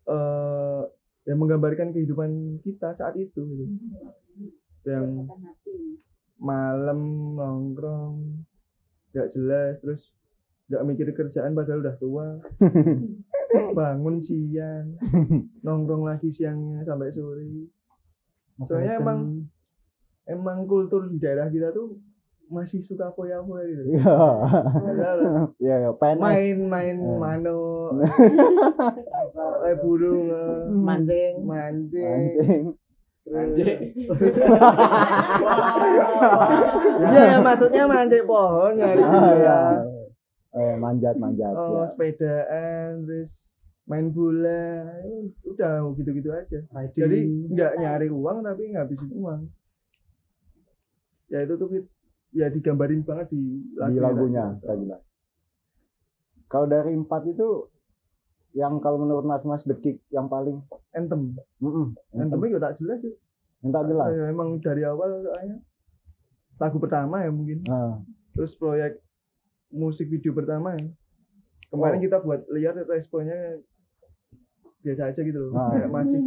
[0.06, 0.82] eh
[1.26, 3.66] yang menggambarkan kehidupan kita saat itu gitu.
[4.86, 5.26] yang
[6.38, 6.98] malam
[7.34, 8.42] nongkrong
[9.10, 10.14] nggak jelas terus
[10.70, 12.38] nggak mikir kerjaan padahal udah tua
[13.78, 14.94] bangun siang
[15.62, 17.46] nongkrong lagi siangnya sampai sore
[18.60, 19.18] soalnya emang
[20.24, 21.98] emang kultur di daerah kita tuh
[22.46, 24.16] masih suka foya-foya gitu Iya.
[24.76, 25.18] Padahal
[25.56, 26.20] Iya, ya, PNS.
[26.20, 27.16] main-main Eh.
[27.16, 27.60] mano
[29.62, 30.28] eh burung
[30.78, 31.34] Mancing.
[31.42, 32.76] mancing.
[33.24, 33.78] Anjing.
[37.02, 39.34] Iya ya maksudnya mancing pohon nyari Ah, buah.
[39.38, 39.58] ya.
[40.52, 41.54] Eh, manjat manjat.
[41.54, 41.88] Oh, ya.
[41.88, 43.32] sepedaan terus
[43.86, 44.86] main bola
[45.42, 46.60] udah gitu-gitu aja.
[46.70, 46.94] Riding.
[46.94, 47.18] jadi
[47.50, 49.40] nggak nyari uang tapi ngabisin uang.
[51.32, 51.68] Ya itu tuh
[52.32, 55.00] ya digambarin banget di Di lagunya lah.
[56.46, 57.72] Kalau dari empat itu
[58.52, 60.60] yang kalau menurut Mas Mas Kick yang paling?
[60.92, 61.32] Anthem.
[61.58, 63.12] Mm-mm, anthem juga tak jelas ya
[63.62, 64.10] yang tak jelas.
[64.10, 65.56] Ya, emang dari awal soalnya.
[66.58, 67.62] Lagu pertama ya mungkin.
[67.70, 68.02] Ah,
[68.34, 68.98] terus proyek
[69.70, 70.90] musik video pertama ya.
[71.70, 72.04] Kemarin Oh.
[72.04, 73.62] kita buat lihat responnya
[74.82, 75.50] biasa aja gitu loh.
[75.54, 75.70] Ah.
[75.72, 76.20] kayak masih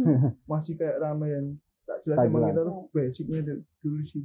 [0.50, 3.40] masih kayak ramean tak jelas Tak emang kita tuh basicnya
[3.84, 4.24] dulu sih.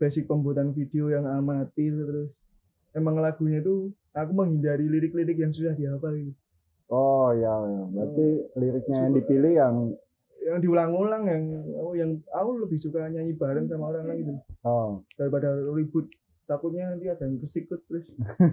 [0.00, 2.30] Basic pembuatan video yang amatir terus.
[2.94, 6.32] Emang lagunya tuh aku menghindari lirik-lirik yang sudah dihafal gitu.
[6.92, 7.82] Oh ya, ya.
[7.90, 8.28] berarti
[8.60, 9.74] liriknya yang dipilih yang
[10.44, 11.42] yang diulang-ulang yang
[11.80, 14.34] oh yang aku lebih suka nyanyi bareng sama orang lain gitu.
[14.62, 15.00] Oh.
[15.16, 16.06] Daripada ribut
[16.44, 18.04] takutnya nanti ada yang kesikut terus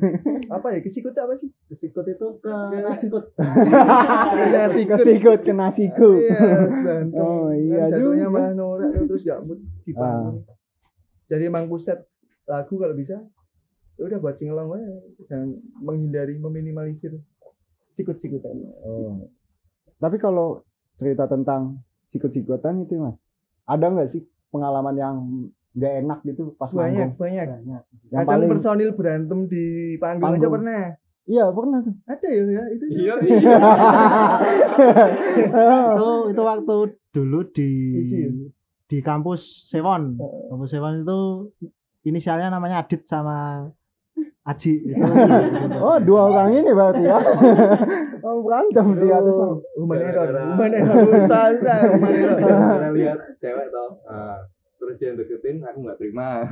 [0.56, 2.54] apa ya kesikut apa sih Kesikut itu ke
[2.96, 3.26] kesikut.
[4.96, 6.20] kesikut kena siku.
[6.20, 6.40] Iya.
[7.16, 8.36] Oh, Kan iya jatuhnya juga.
[8.36, 9.92] malah norak terus gak mood di.
[9.96, 10.36] Ah.
[11.32, 12.00] Jadi emang puset
[12.48, 13.24] lagu kalau bisa
[13.96, 14.92] ya udah buat singelong aja
[15.32, 17.16] dan menghindari meminimalisir
[17.92, 18.56] sikut-sikutan.
[18.84, 19.32] Oh.
[19.96, 20.64] Tapi kalau
[20.96, 23.16] cerita tentang sikut-sikutan itu mas,
[23.64, 25.16] ada nggak sih pengalaman yang
[25.72, 27.18] nggak enak gitu pas Banyak, manggung?
[27.18, 27.48] banyak.
[27.48, 27.82] Banyak.
[28.12, 30.54] Yang Kadang paling personil berantem di panggung, aja Panggung.
[30.60, 30.84] pernah.
[31.24, 31.96] iya pernah tuh.
[32.06, 32.86] Ada ya, ya itu.
[33.02, 33.48] Iya, itu
[36.34, 36.76] itu waktu
[37.12, 37.70] dulu di
[38.04, 38.30] Isi ya?
[38.88, 40.20] di kampus Sewon.
[40.50, 41.20] Kampus Sewon itu
[42.04, 43.68] inisialnya namanya Adit sama
[44.42, 44.74] Aji.
[44.82, 45.06] Itu,
[45.86, 47.18] oh dua orang ini berarti ya.
[48.26, 49.38] oh berantem di atas.
[49.38, 50.98] Oh, Human error, human error,
[51.94, 52.38] human error.
[52.42, 54.42] Karena lihat cewek toh, ah,
[54.92, 56.44] terus dia yang deketin, aku nggak terima.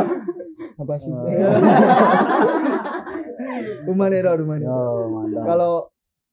[0.80, 1.08] Apa sih?
[1.08, 1.24] Oh.
[4.12, 4.68] error, human error.
[4.68, 5.44] Oh mantap.
[5.48, 5.72] Kalau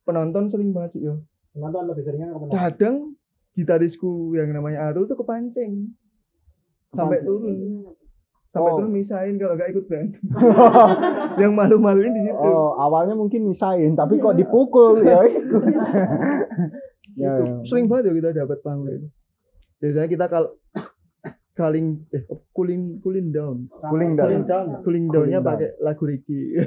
[0.04, 1.24] penonton sering banget sih yo.
[1.56, 3.16] Nonton lebih seringnya ke kadang
[3.56, 5.90] gitarisku yang namanya Arul tuh kepancing
[6.94, 7.90] sampai turun
[8.48, 8.78] sampai Oh.
[8.80, 10.14] turun misain kalau gak ikut band
[11.42, 15.64] yang malu-maluin di situ Oh awalnya mungkin misain, tapi kok dipukul ya ikut.
[17.18, 17.54] ya, Itu ya.
[17.66, 19.08] sering banget ya kita dapat panggung itu
[19.78, 20.50] biasanya kita kalau
[21.58, 24.24] kaling eh cooling cooling down Cooling down.
[24.24, 24.68] Cooling down.
[24.82, 25.48] cooling downnya down.
[25.50, 26.62] pakai lagu reggae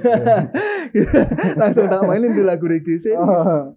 [1.61, 3.75] langsung tak mainin tuh lagu reggae sih Oh.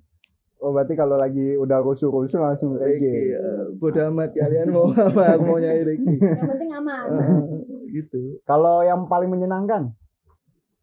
[0.59, 3.35] Oh berarti kalau lagi udah rusuh-rusuh langsung reggae reggae.
[3.35, 7.39] eh, bodo amat kalian mau apa aku mau nyanyi reggae yang penting aman Eh,
[7.95, 9.91] gitu Kalau yang paling menyenangkan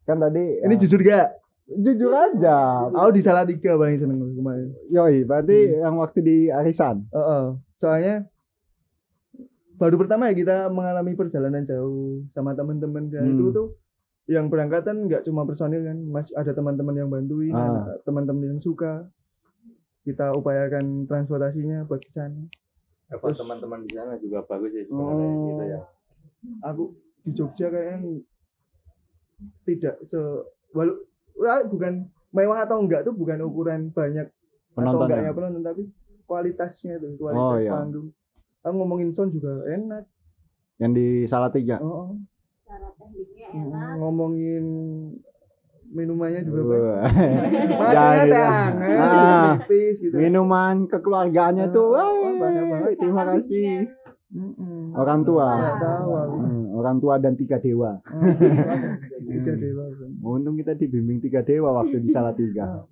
[0.01, 1.27] kan tadi ini ya, jujur gak
[1.71, 2.89] jujur aja.
[2.89, 4.75] Aku di salah tiga paling seneng kemarin.
[4.87, 7.07] Yoi, berarti yang waktu di arisan.
[7.07, 7.55] Heeh.
[7.77, 8.27] Soalnya
[9.81, 13.33] baru pertama ya kita mengalami perjalanan jauh sama teman-teman dan Hmm.
[13.33, 13.67] itu tuh
[14.29, 17.97] yang berangkatan nggak cuma personil kan, masih ada teman-teman yang bantuin, Ah.
[18.05, 19.09] teman-teman yang suka.
[20.01, 22.45] Kita upayakan transportasinya buat ke sana.
[23.09, 25.41] Apa teman-teman di sana juga bagus sih sebenarnya Oh.
[25.43, 25.79] gitu ya.
[26.63, 26.83] Aku
[27.19, 28.21] di Jogja kayaknya
[29.63, 30.19] tidak se
[30.71, 30.95] walau
[31.35, 35.05] wah, bukan mewah atau enggak tuh bukan ukuran banyak atau Penontonnya.
[35.11, 35.83] enggaknya penonton tapi
[36.23, 37.71] kualitasnya tuh kualitas Oh, iya.
[37.71, 38.07] panggung.
[38.61, 40.05] Aku ngomongin sound juga enak.
[40.77, 41.77] Yang di Salatiga.
[41.77, 42.13] Oh,
[42.63, 43.91] Cara tekniknya enak.
[43.97, 44.63] ngomongin
[45.87, 46.79] minumannya juga baik.
[46.79, 47.01] Wah.
[47.01, 48.51] Maksudnya Jangan teh bilang.
[48.53, 49.51] hangat, Ah.
[49.59, 50.15] tipis gitu.
[50.15, 51.89] Minuman kekeluargaannya tuh.
[51.93, 52.91] Ah, wah, banyak banget.
[52.97, 53.67] Terima kasih.
[54.31, 54.95] Mm-mm.
[54.95, 55.47] Orang tua.
[56.31, 57.99] Hmm, orang tua dan tiga dewa.
[57.99, 58.23] Oh,
[59.21, 59.83] Tiga dewa.
[59.91, 60.09] kan.
[60.31, 62.87] Untung kita dibimbing tiga dewa waktu di Salatiga.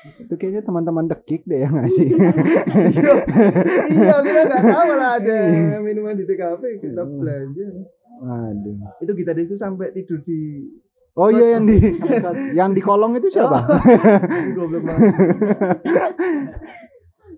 [0.00, 2.08] Itu kayaknya teman-teman dekik deh yang ngasih.
[2.08, 2.32] Iya,
[4.24, 5.36] kita nggak tahu lah ada
[5.84, 7.68] minuman di TKP kita belanja.
[8.20, 8.76] Waduh.
[9.04, 10.64] Itu kita itu sampai tidur di
[11.18, 11.78] Oh iya yang di
[12.58, 13.60] yang di kolong itu siapa?
[13.66, 13.82] banget.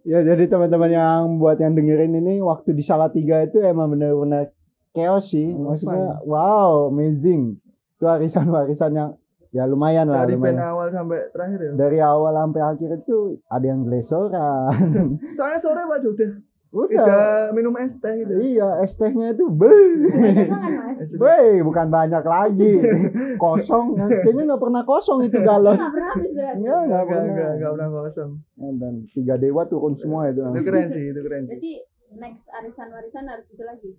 [0.02, 4.52] Ya jadi teman-teman yang buat yang dengerin ini waktu di Salatiga itu emang bener-bener
[4.92, 5.50] chaos sih.
[5.50, 7.58] Oh, Maksudnya wow, amazing.
[7.96, 9.10] Itu warisan-warisan yang
[9.52, 10.24] ya lumayan lah.
[10.24, 10.72] Dari band lumayan.
[10.72, 11.70] awal sampai terakhir ya.
[11.76, 14.86] Dari awal sampai akhir itu ada yang glesoran.
[15.36, 16.30] Soalnya sore waduh udah
[16.72, 17.04] Udah.
[17.04, 18.32] udah minum es teh gitu.
[18.32, 19.68] Iya, es tehnya itu be.
[21.20, 22.80] Be, bukan banyak lagi.
[23.42, 23.92] Kosong.
[24.00, 25.76] Kayaknya nggak pernah kosong itu galon.
[25.76, 26.56] Nggak pernah habis berarti.
[26.56, 27.24] Enggak, nggak Enggak, pernah.
[27.28, 28.30] enggak, enggak pernah kosong.
[28.56, 30.40] Ya, Dan tiga dewa turun semua itu.
[30.40, 31.50] Itu keren sih, itu keren sih.
[31.52, 31.72] Berarti
[32.14, 33.90] next arisan warisan harus itu lagi.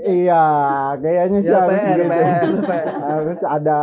[0.00, 0.44] Iya,
[0.96, 2.08] kayaknya sih Ya, harus PR, gitu.
[2.08, 2.84] PR, PR.
[3.04, 3.80] Harus ada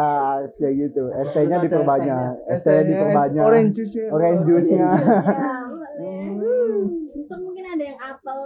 [0.50, 1.04] kayak gitu.
[1.14, 2.32] ST-nya diperbanyak.
[2.58, 2.84] ST-nya.
[2.90, 3.44] Diperbanyak.
[3.46, 4.10] Orange juice-nya.
[4.10, 4.90] Orange juice-nya.
[4.98, 6.18] Ya, boleh.
[7.14, 8.40] Besok mungkin ada yang apel.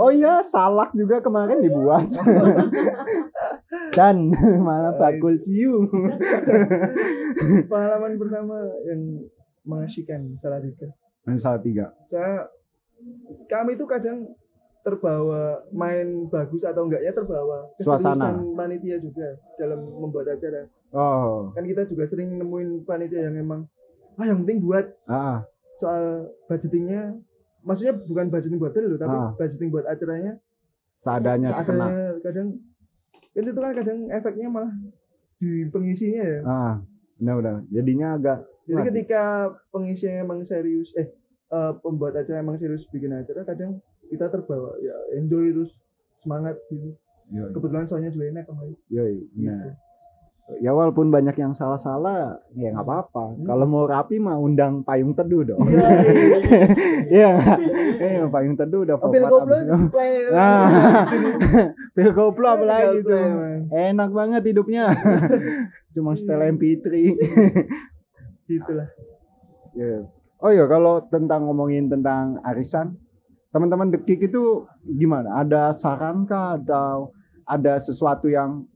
[0.00, 2.08] Oh iya, salak juga kemarin dibuat.
[3.92, 5.88] Dan malah bakul ciu.
[7.68, 8.56] Pengalaman pertama
[8.88, 9.00] yang
[9.66, 10.88] mengasyikan salah tiga.
[11.36, 11.86] Salah tiga.
[12.08, 12.48] Saya
[13.50, 14.24] kami itu kadang
[14.86, 18.38] terbawa main bagus atau enggaknya terbawa Suasana.
[18.54, 20.70] panitia juga dalam membuat acara.
[20.94, 23.66] Oh, Kan kita juga sering nemuin panitia yang emang
[24.14, 25.42] ah yang penting buat ah,
[25.74, 27.18] soal budgetingnya
[27.60, 29.34] maksudnya bukan budgeting buat dulu tapi Ah.
[29.34, 30.38] budgeting buat acaranya
[30.96, 32.14] seadanya sekena.
[32.22, 32.56] kadang
[33.28, 34.72] kan itu kan kadang efeknya malah
[35.36, 36.74] di pengisinya ya Ah,
[37.18, 37.56] benar benar.
[37.68, 39.22] Jadinya agak jadi ketika
[39.68, 41.12] pengisinya emang serius eh
[41.46, 45.72] eh, pembuat acara emang serius bikin acara kadang kita terbawa ya enjoy terus
[46.22, 46.94] semangat gitu
[47.26, 49.50] Yoi, kebetulan soalnya juga enak kemarin yoi, gitu.
[49.50, 49.74] nah.
[50.62, 53.34] Ya walaupun banyak yang salah-salah, ya nggak apa-apa.
[53.34, 53.50] Hmm.
[53.50, 55.58] Kalau mau rapi mah undang payung teduh dong.
[55.66, 55.90] Iya,
[57.10, 57.30] Iya?
[57.98, 59.26] Iya payung teduh udah Pil
[59.90, 60.30] play.
[60.30, 60.70] Nah,
[61.98, 63.10] pil Tinggal itu.
[63.10, 63.60] play, man.
[63.74, 64.94] Enak banget hidupnya.
[65.98, 66.86] Cuma setel MP3.
[68.46, 68.86] Gitulah.
[69.74, 70.06] Ya.
[70.38, 72.94] Oh iya kalau tentang ngomongin tentang arisan,
[73.56, 75.40] teman-teman dekik itu gimana?
[75.40, 77.16] Ada saran kah atau
[77.48, 78.68] ada sesuatu yang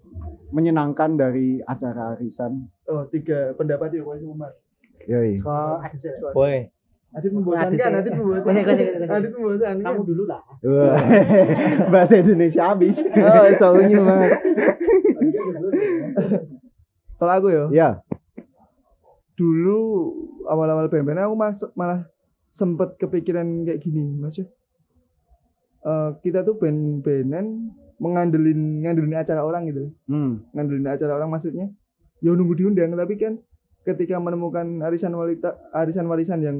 [0.48, 2.64] menyenangkan dari acara arisan?
[2.88, 4.56] Oh, tiga pendapat ya Wais Umar.
[5.04, 5.36] Yoi.
[5.44, 6.08] Ada sih?
[6.32, 6.72] Boy,
[7.10, 8.18] Adit membosankan, Adit, Adit ya.
[8.22, 8.64] membosankan.
[8.64, 8.86] Kasih.
[9.04, 9.84] Adit membosankan.
[9.84, 10.40] Kamu dulu lah.
[11.92, 13.04] Bahasa Indonesia habis.
[13.04, 14.32] Oh, soalnya banget.
[17.20, 17.90] Kalau aku ya, ya.
[19.36, 19.78] dulu
[20.48, 22.08] awal-awal band-band aku mas, malah
[22.48, 24.40] sempet kepikiran kayak gini, Mas.
[25.80, 29.88] Eh, kita tuh band-bandan mengandelin ngandelin acara orang gitu.
[30.08, 30.44] Hmm.
[30.52, 31.72] Ngandelin acara orang maksudnya
[32.20, 33.40] ya nunggu diundang tapi kan
[33.80, 36.58] ketika menemukan arisan walita arisan warisan yang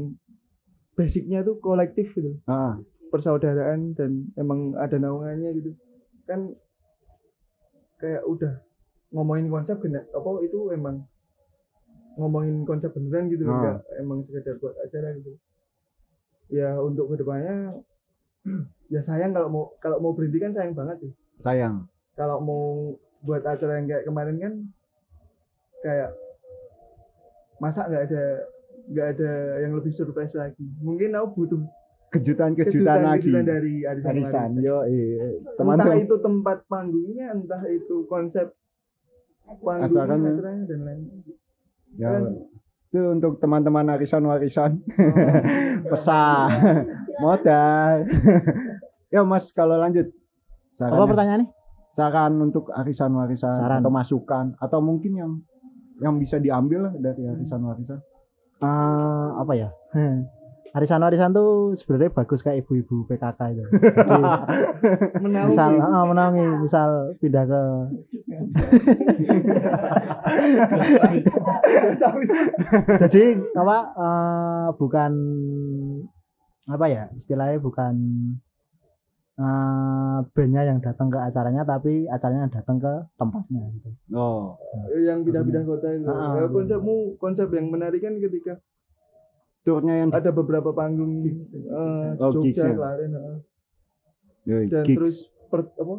[0.96, 2.40] basicnya tuh kolektif gitu.
[2.48, 2.80] Ah,
[3.12, 5.76] persaudaraan dan emang ada naungannya gitu
[6.24, 6.56] kan
[8.00, 8.62] kayak udah
[9.12, 11.04] ngomongin konsep bener apa itu emang
[12.16, 13.52] ngomongin konsep beneran gitu Ah.
[13.52, 15.36] enggak emang sekedar buat acara gitu
[16.49, 17.84] ya untuk ke depannya
[18.88, 21.86] ya sayang kalau mau kalau mau berhenti kan sayang banget sih sayang.
[22.14, 22.64] kalau mau
[23.20, 24.53] buat acara yang kayak kemarin kan
[25.80, 26.11] kayak
[27.57, 28.24] masa nggak ada
[28.91, 29.30] nggak ada
[29.61, 31.61] yang lebih surprise lagi mungkin aku butuh
[32.11, 33.30] Kejutan-kejutan lagi.
[33.30, 34.66] kejutan dari arisan, Arisan, warisan.
[34.66, 35.30] yo, iya.
[35.30, 36.03] entah Teman-teman.
[36.03, 38.51] itu tempat panggungnya entah itu konsep
[39.47, 40.30] panggungnya Acaranya.
[40.34, 41.01] acaranya dan lain
[41.95, 42.22] Ya, kan
[42.91, 45.14] itu untuk teman-teman arisan-warisan oh,
[45.95, 46.51] pesan
[47.20, 47.94] modal.
[49.14, 51.48] ya Mas kalau lanjut Apa saran pertanyaannya?
[51.90, 53.82] saran untuk arisan-warisan Saran.
[53.82, 55.32] atau masukan atau mungkin yang
[55.98, 57.98] yang bisa diambil lah dari arisan-warisan?
[58.60, 59.68] Eh, apa ya?
[60.70, 63.64] Arisan-arisan tuh sebenarnya bagus kayak ibu-ibu PKK itu.
[63.90, 64.22] Jadi,
[65.18, 65.50] Menaungi.
[65.50, 67.62] misal ah, menaungi, misal pindah ke
[72.96, 73.24] jadi
[73.56, 75.12] apa eh, bukan
[76.70, 77.94] apa ya istilahnya bukan
[79.36, 83.88] eh, bandnya yang datang ke acaranya tapi acaranya yang datang ke tempatnya gitu.
[84.14, 84.54] Oh,
[84.94, 86.06] yang pindah-pindah kota itu.
[86.06, 88.60] Ah, Ya, konsepmu konsep yang menarik kan ketika
[89.60, 92.90] turnya yang ada beberapa panggung di eh, Oh, gigs Jogja, ya.
[93.04, 93.38] Eh.
[94.48, 94.96] Yoi, dan gigs.
[94.96, 95.16] terus
[95.52, 95.96] per, apa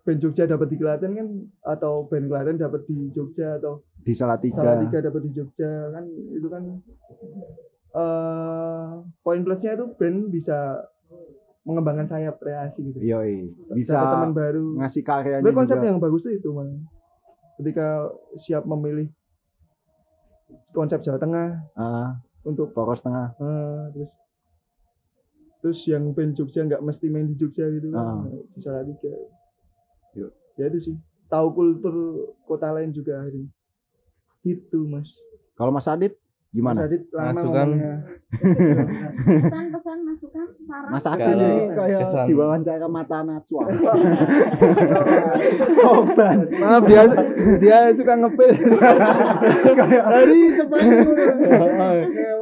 [0.00, 1.28] band Jogja dapat di Klaten kan
[1.64, 4.60] atau band Klaten dapat di Jogja atau di Salatiga.
[4.60, 6.62] Salatiga dapat di Jogja kan itu kan
[7.92, 8.86] eh
[9.20, 10.86] poin plusnya itu band bisa
[11.62, 15.86] mengembangkan sayap kreasi gitu Dapat bisa teman baru ngasih karyanya Sebenarnya konsep juga.
[15.86, 16.68] yang bagus tuh itu man.
[17.56, 19.12] ketika siap memilih
[20.70, 23.34] konsep Jawa Tengah Ah, untuk poros tengah.
[23.36, 24.10] eh, terus
[25.60, 28.24] terus yang band Jogja nggak mesti main di Jogja gitu Ah.
[28.24, 29.12] kan di Salatiga
[30.14, 30.32] Yuk.
[30.56, 31.94] ya itu sih tahu kultur
[32.42, 33.44] kota lain juga hari
[34.42, 35.12] itu mas
[35.52, 36.16] Kalau Mas Adit
[36.50, 36.82] Mas gimana?
[36.82, 37.68] Adit lama Masukan.
[39.22, 43.62] pesan-pesan masukan saran Mas ini kayak kesan- diwawancara mata Najwa.
[45.80, 46.36] Korban.
[46.52, 47.02] maaf dia
[47.56, 48.50] dia suka ngepel
[50.10, 51.06] dari sepanjang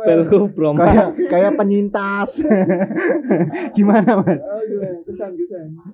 [0.01, 0.77] Telku Prom.
[0.79, 2.41] kayak kayak penyintas.
[3.77, 4.41] gimana, Mas?
[4.41, 5.05] oh gimana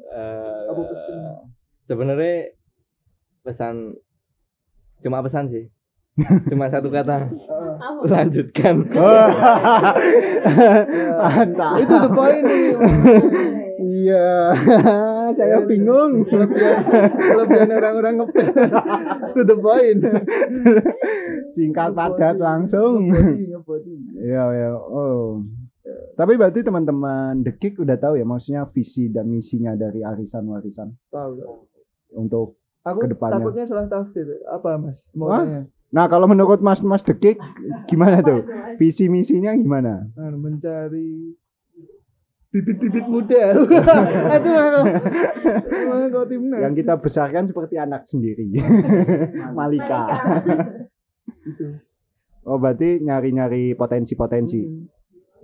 [0.07, 1.19] Eh, Apa pesan?
[1.85, 2.35] sebenarnya
[3.43, 3.75] pesan
[5.03, 5.67] cuma pesan sih
[6.47, 7.27] cuma satu kata
[8.05, 8.87] lanjutkan
[11.17, 11.75] Mantap.
[11.81, 12.67] itu the point nih
[13.75, 14.55] Iya,
[15.33, 16.23] saya bingung.
[16.25, 16.79] kelebihan
[17.13, 18.49] kelebihan orang-orang ngepel
[19.35, 19.99] to the point
[21.51, 23.11] Singkat padat langsung.
[24.15, 24.71] Iya, iya.
[24.73, 25.43] Oh.
[26.15, 30.95] Tapi berarti teman-teman The Kick udah tahu ya maksudnya visi dan misinya dari arisan warisan
[31.09, 31.43] tahu
[32.15, 33.37] untuk aku Ke depannya.
[33.37, 35.43] takutnya salah tafsir apa mas mau Hah?
[35.43, 35.63] tanya
[35.95, 37.39] Nah, kalau menurut Mas Mas The Kick
[37.87, 38.43] gimana tuh?
[38.75, 40.11] Visi misinya gimana?
[40.19, 41.39] Anu, mencari
[42.55, 43.51] bibit-bibit muda
[46.63, 48.51] Yang kita besarkan seperti anak sendiri.
[49.59, 50.03] Malika.
[52.45, 54.61] Oh, berarti nyari-nyari potensi-potensi.
[54.61, 54.85] Hmm.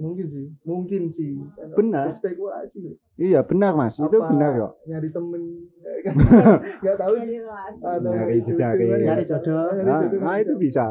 [0.00, 1.36] Mungkin sih mungkin sih
[1.72, 2.10] Benar.
[2.10, 3.94] spekulasi Iya, benar, Mas.
[3.94, 4.72] Itu Apa benar kok.
[4.88, 5.42] nyari temen
[6.80, 7.80] nggak tahu Jadi relasi.
[7.82, 8.84] Atau Nyari jejari.
[9.04, 9.68] Nyari jodoh.
[9.70, 10.20] Nyari Nah, jodoh.
[10.22, 10.86] nah, itu bisa.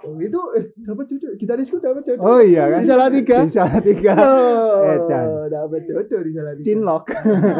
[0.00, 2.80] Oh, itu eh dapat jodoh gitarisku dapat jodoh Oh iya kan?
[2.80, 4.12] di salah tiga Di salah tiga.
[4.24, 5.26] oh, Edan.
[5.48, 7.04] dapat jodoh di salah tiga Cinlok.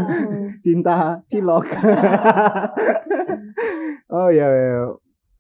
[0.64, 0.96] Cinta
[1.26, 1.66] cilok.
[4.10, 4.84] oh iya, iya.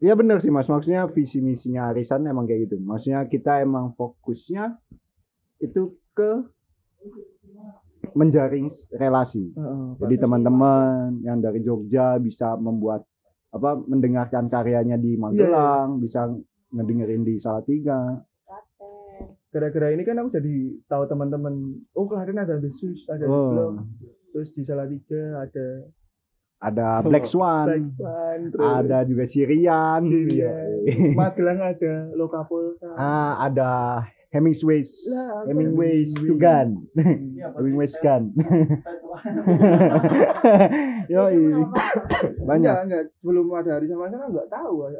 [0.02, 2.76] Iya benar sih mas, maksudnya visi misinya arisan emang kayak gitu.
[2.76, 4.76] Maksudnya kita emang fokusnya
[5.64, 6.44] itu ke
[8.14, 9.50] menjaring relasi.
[9.56, 13.02] Heeh, Jadi teman-teman yang dari Jogja bisa membuat
[13.54, 16.26] apa mendengarkan karyanya di Magelang, bisa
[16.74, 18.18] ngedengerin di Salatiga.
[19.54, 20.54] Gara-gara ini kan aku jadi
[20.90, 23.74] tahu teman-teman oh kemarin ada The Sus ada The Oh, Blok
[24.34, 25.66] terus di Salatiga ada
[26.58, 30.66] ada Black Swan, Black Sun terus ada juga Sirian, Sirian.
[30.90, 31.14] Iya.
[31.14, 34.02] Magelang ada Lokapolta ah, ada
[34.34, 35.46] Hemingway's, Lah, apa?
[35.46, 36.82] Hemingway's Tugan,
[37.54, 38.34] Hemingway's Gun.
[41.14, 41.22] Yo,
[42.42, 42.74] banyak.
[42.74, 43.02] Enggak enggak.
[43.22, 44.90] Sebelum ada hari sama sama nggak tahu.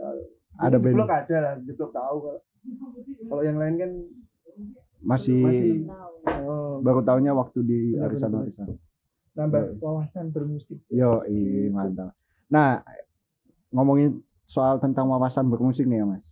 [0.62, 1.02] Ada band.
[1.02, 2.40] ada lah di Blok tahu kalau.
[3.26, 3.90] Kalau yang lain kan
[5.04, 5.84] masih,
[6.46, 8.72] oh, baru tahunya waktu di Benar, arisan-arisan.
[9.34, 10.78] nambah wawasan bermusik.
[10.88, 12.14] Yo, iya, mantap.
[12.48, 12.80] Nah,
[13.74, 16.24] ngomongin soal tentang wawasan bermusik nih ya, Mas.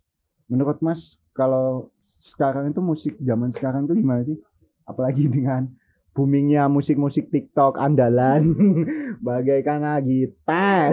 [0.53, 4.37] Menurut Mas, kalau sekarang itu musik zaman sekarang itu gimana sih?
[4.85, 5.65] Apalagi dengan
[6.13, 8.53] boomingnya musik-musik TikTok andalan,
[9.25, 10.93] bagaikan gitar,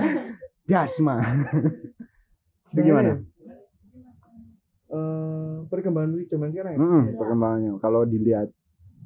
[0.68, 1.24] dasma.
[2.76, 3.16] itu gimana?
[4.92, 6.80] Eh, perkembangan musik zaman sekarang ya?
[6.84, 7.72] Hmm, perkembangannya.
[7.80, 8.52] Kalau dilihat,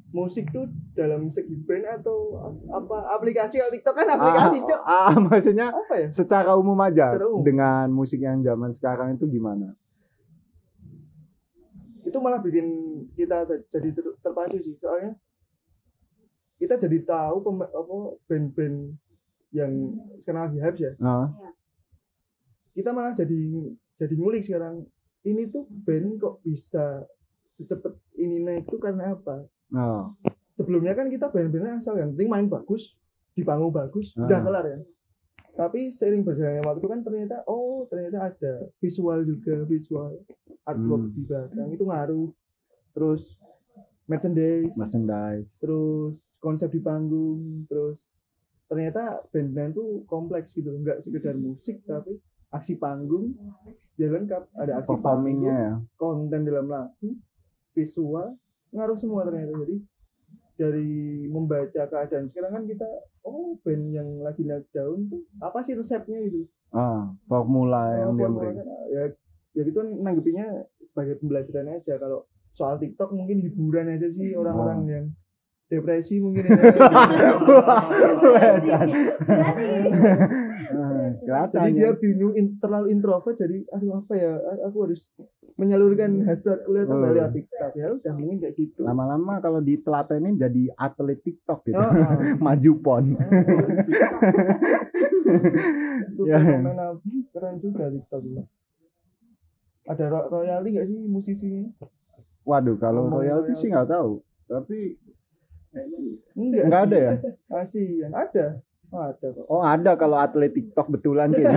[0.07, 2.39] musik tuh dalam segi band atau
[2.71, 3.11] apa?
[3.19, 6.07] Aplikasi kalau TikTok kan aplikasi cok ah, ah, maksudnya apa ya?
[6.09, 7.43] secara umum aja Secara umum.
[7.43, 9.75] dengan musik yang zaman sekarang itu gimana?
[12.07, 12.65] itu malah bikin
[13.19, 15.11] kita jadi ter- terpacu sih soalnya
[16.55, 17.95] kita jadi tahu apa
[18.31, 18.95] band-band
[19.51, 19.91] yang
[20.23, 20.91] sekarang lagi hype ya.
[21.03, 21.27] Ah,
[22.71, 23.37] kita malah jadi
[23.99, 24.87] jadi ngulik sekarang
[25.27, 27.03] ini tuh band kok bisa
[27.59, 30.11] secepat ini naik tuh karena apa ah,
[30.53, 32.95] sebelumnya kan kita band-bandnya asal yang penting main bagus
[33.31, 34.25] di panggung bagus Ah.
[34.25, 34.79] udah kelar ya.
[35.53, 40.21] Tapi seiring berjalannya waktu kan ternyata oh ternyata ada visual juga visual
[40.63, 41.13] artwork Hmm.
[41.13, 42.29] di belakang itu ngaruh.
[42.91, 43.21] Terus
[44.05, 44.73] merchandise.
[44.73, 45.51] Merchandise.
[45.59, 47.97] Terus konsep di panggung terus
[48.67, 53.33] ternyata band-band tuh kompleks gitu nggak sekedar musik tapi aksi panggung.
[53.95, 55.73] Ya lengkap ada aksi performingnya ya.
[55.95, 57.17] konten dalam lagu
[57.73, 58.37] visual
[58.69, 59.75] ngaruh semua ternyata jadi
[60.57, 60.89] dari
[61.25, 62.87] membaca keadaan sekarang kan kita
[63.21, 68.25] oh band yang lagi naik daun tuh apa sih resepnya gitu ah formula yang dia
[68.25, 68.57] Oh, beri
[68.89, 69.03] ya
[69.53, 70.47] ya gitu kan nanggepinnya
[70.83, 74.89] sebagai pembelajaran aja kalau soal TikTok mungkin hiburan aja sih orang-orang Oh.
[74.89, 75.05] yang
[75.67, 76.55] depresi mungkin ya.
[76.89, 77.83] Ah,
[81.19, 84.31] kelihatan jadi dia bingung in- terlalu introvert jadi aduh apa ya?
[84.65, 85.07] Aku harus
[85.55, 86.99] menyalurkan hasrat kuliah Oh.
[86.99, 87.71] lewat TikTok.
[87.73, 88.81] Ya udah mungkin kayak gitu.
[88.81, 91.75] Lama-lama kalau ditelatenin jadi atlet TikTok gitu.
[91.75, 92.37] Oh, oh.
[92.45, 93.05] maju pon.
[96.07, 96.39] Itu Ya.
[96.39, 96.95] fenomena
[97.29, 98.21] keren juga TikTok.
[98.21, 98.43] Itu
[99.85, 101.63] ada ro- royalty nggak sih musisinya?
[102.43, 103.51] Waduh kalau royalti royalti.
[103.57, 104.11] sih nggak tahu.
[104.45, 104.79] Tapi
[106.33, 107.13] enggak nggak ada ya?
[107.49, 108.45] Kasihan ada
[108.93, 111.47] oh, ada kok oh ada kalau atlet TikTok betulan gitu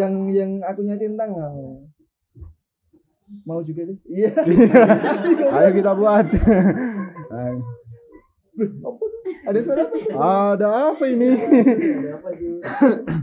[0.00, 1.84] yang yang akunya centang nggak mau
[3.46, 3.98] mau juga deh.
[4.10, 4.30] Iya.
[5.56, 6.26] Ayo kita buat.
[8.60, 9.04] Apa
[9.46, 9.96] ada suara apa?
[10.52, 11.30] Ada apa ini?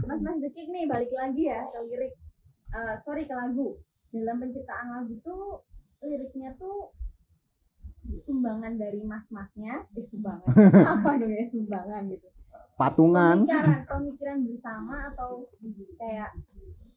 [0.08, 2.12] Mas Mas Dekik nih balik lagi ya ke lirik.
[2.68, 3.78] Eh, sorry ke lagu.
[4.10, 5.62] Dalam penciptaan lagu tuh
[6.00, 6.96] liriknya tuh
[8.24, 10.52] sumbangan dari mas-masnya eh sumbangan.
[10.98, 12.28] Apa dong ya sumbangan gitu.
[12.78, 13.36] Patungan.
[13.44, 15.44] Pemikiran pemikiran bersama atau
[15.98, 16.30] kayak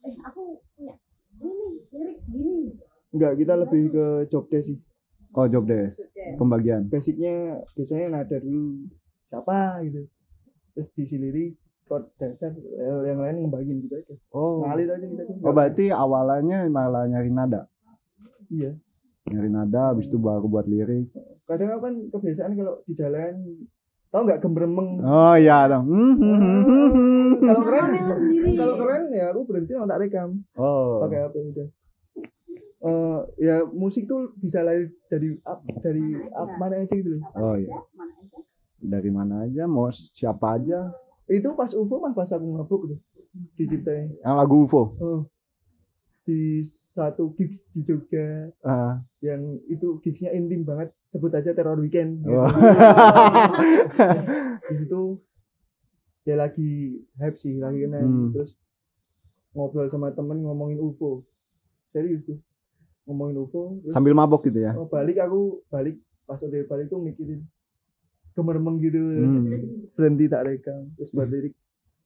[0.08, 0.96] eh aku punya
[1.42, 2.60] ini lirik segini.
[3.12, 4.80] Enggak kita lebih ke job desk sih.
[5.36, 6.00] Oh job desk.
[6.38, 6.88] Pembagian.
[6.88, 8.88] Basicnya biasanya nada dulu
[9.28, 10.08] siapa gitu.
[10.78, 11.60] Terus diisi lirik
[11.90, 14.16] chord dasar eh, yang lain ngebagiin gitu aja.
[14.32, 14.64] Oh.
[14.64, 15.36] Ngalir aja kita tuh.
[15.44, 17.68] Oh berarti awalnya malah nyari nada?
[18.52, 18.80] Iya
[19.30, 21.14] nyari nada habis itu baru buat lirik.
[21.46, 23.34] Kadang kan kebiasaan kalau di jalan
[24.10, 25.04] tahu nggak gembremeng?
[25.06, 27.90] Oh iya dong Hmm, hmm, hmm, kalau keren
[28.58, 30.30] kalau keren ya aku berhenti tak rekam.
[30.58, 31.06] Oh.
[31.06, 31.68] Pakai apa udah.
[32.82, 37.22] Eh, ya musik tuh bisa lari dari up dari up mana aja gitu loh.
[37.38, 37.70] Oh iya.
[37.94, 38.40] Mana aja
[38.82, 40.90] dari mana aja mau siapa aja.
[41.30, 43.00] Itu pas UFO mah pas aku ngebuk tuh
[43.56, 44.12] diciptain.
[44.26, 44.82] Yang lagu UFO?
[45.00, 45.22] Oh.
[46.26, 48.52] Di satu gigs di Jogja.
[48.64, 50.92] Ah, yang itu gigsnya intim banget.
[51.12, 52.24] Sebut aja teror weekend.
[52.24, 52.32] Gitu.
[52.36, 52.48] oh.
[54.72, 55.02] di situ
[56.24, 58.32] dia lagi hype sih lagi kena Hmm.
[58.32, 58.56] terus
[59.52, 61.24] ngobrol sama temen ngomongin UFO
[61.92, 62.40] serius tuh.
[63.08, 64.72] Ngomongin UFO terus sambil mabok gitu ya?
[64.76, 66.00] Oh, balik aku balik.
[66.24, 67.44] Pas udah balik tuh mikirin
[68.32, 69.00] gemermeng gitu.
[69.00, 69.92] Hmm.
[69.96, 70.92] berhenti tak rekam.
[70.96, 71.56] Terus buat lirik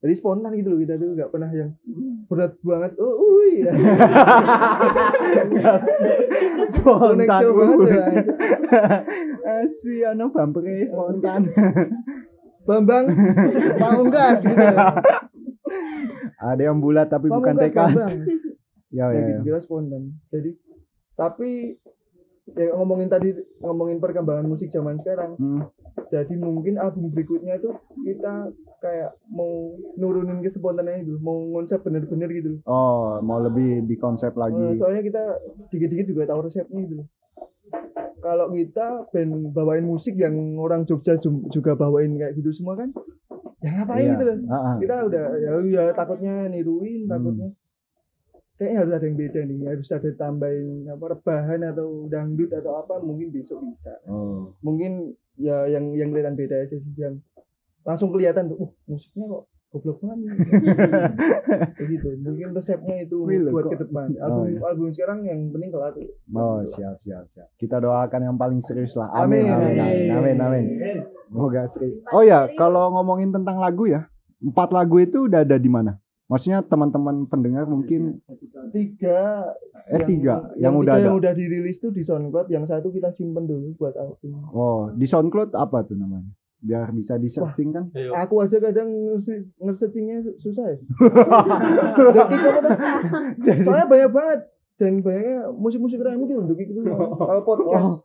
[0.06, 1.74] jadi spontan gitu loh kita tuh nggak pernah yang
[2.30, 2.94] berat banget.
[3.02, 3.66] Oh uy.
[5.56, 5.82] Ya.
[6.70, 7.42] spontan.
[7.42, 7.90] Show banget
[9.98, 11.42] ya anu bumpernya spontan.
[12.70, 13.06] Bambang
[13.82, 14.66] Pamungkas gitu.
[16.38, 17.98] Ada yang bulat tapi bukan tekad.
[17.98, 18.14] Bambang.
[18.94, 19.58] Ya ya ya, gitu ya.
[19.58, 20.22] spontan.
[20.30, 20.54] Jadi
[21.18, 21.82] tapi
[22.54, 25.34] ya ngomongin tadi ngomongin perkembangan musik zaman sekarang.
[25.42, 25.66] Hmm.
[26.06, 27.72] Jadi mungkin album berikutnya itu
[28.02, 33.96] kita kayak mau nurunin ke spontannya itu mau konsep bener-bener gitu oh mau lebih di
[33.96, 35.24] konsep Eh, lagi soalnya kita
[35.70, 37.08] dikit-dikit juga tahu resepnya gitu loh.
[38.18, 41.16] kalau kita band bawain musik yang orang Jogja
[41.50, 42.90] juga bawain kayak gitu semua kan
[43.60, 44.12] ya ngapain Iya.
[44.12, 44.38] gitu loh
[44.78, 47.12] kita udah ya, ya takutnya niruin Hmm.
[47.12, 47.50] takutnya
[48.56, 53.00] kayaknya harus ada yang beda nih harus ada tambahin apa rebahan atau dangdut atau apa
[53.00, 57.20] mungkin besok bisa oh mungkin ya yang yang kelihatan beda aja sih yang
[57.84, 59.44] langsung kelihatan tuh uh musiknya kok
[59.76, 60.36] goblok banget nih
[61.76, 64.60] Kayak gitu mungkin resepnya itu Wih, loh, buat ke depan album Oh, iya.
[64.64, 65.92] album sekarang yang penting kelar
[66.32, 67.48] Oh siap siap siap.
[67.60, 69.12] Kita doakan yang paling serius lah.
[69.12, 69.76] Amin Amin.
[69.76, 70.66] amin amin amin.
[70.80, 70.98] amin.
[71.28, 72.00] Semoga serius.
[72.16, 74.08] Oh ya kalau ngomongin tentang lagu ya,
[74.40, 76.00] empat lagu itu udah ada di mana?
[76.26, 78.18] Maksudnya teman-teman pendengar mungkin
[78.74, 79.46] tiga
[79.88, 80.50] eh tiga.
[80.58, 81.06] yang, tiga udah ada.
[81.06, 85.06] yang udah dirilis tuh di SoundCloud yang satu kita simpen dulu buat album Oh di
[85.06, 86.26] SoundCloud apa tuh namanya?
[86.58, 87.94] Biar bisa di searching kan?
[88.18, 90.78] aku aja kadang nge- nge-searchingnya su- susah ya?
[93.38, 94.40] Jadi soalnya banyak banget.
[94.76, 98.02] Dan banyaknya musik-musik rame gitu untuk itu kalau podcast.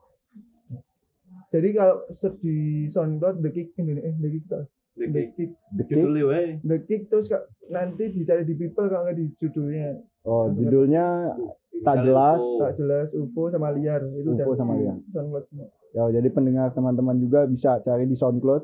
[1.51, 2.57] Jadi kalau search di
[2.87, 4.45] SoundCloud The Kick Indonesia eh The Kick
[4.93, 5.97] The Kick The Kick.
[5.97, 6.47] Judulnya wae.
[6.61, 11.33] The Kick terus kak, nanti dicari di People kalau nggak di judulnya Oh judulnya
[11.81, 12.43] tak jelas.
[12.59, 15.01] tak jelas UFO sama liar itu UFO sama Liar.
[15.09, 18.63] SoundCloud semua Ya jadi pendengar teman-teman juga bisa cari di SoundCloud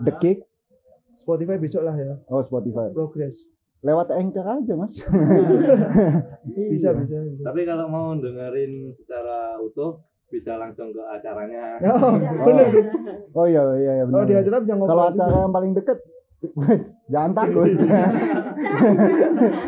[0.00, 0.42] The Kick
[1.16, 2.88] Spotify besok lah ya Oh Spotify.
[2.90, 3.36] progress
[3.80, 4.96] Lewat Anchor aja mas.
[6.72, 6.92] bisa Iya.
[6.96, 7.42] bisa, bisa.
[7.42, 10.00] Tapi kalau mau dengerin secara utuh
[10.34, 11.78] bisa langsung ke acaranya.
[11.86, 12.14] oh, Oh,
[12.44, 12.66] bener
[13.32, 14.24] oh iya iya iya oh benar.
[14.24, 15.40] di acara bisa Kalau acara juga.
[15.40, 15.98] yang paling deket,
[17.06, 17.64] jangan takut.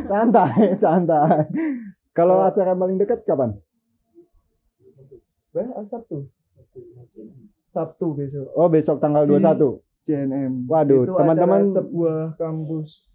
[0.07, 1.39] santai, santai.
[2.11, 2.45] Kalau Oh.
[2.45, 3.55] acara yang paling deket kapan?
[5.53, 6.27] Eh, Sabtu
[7.71, 9.81] Sabtu besok Oh besok tanggal Di- 21.
[10.05, 13.09] JNM Waduh, teman-teman- sebuah kampus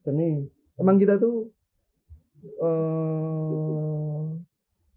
[0.00, 1.48] seni emang kita tuh
[2.56, 3.93] eh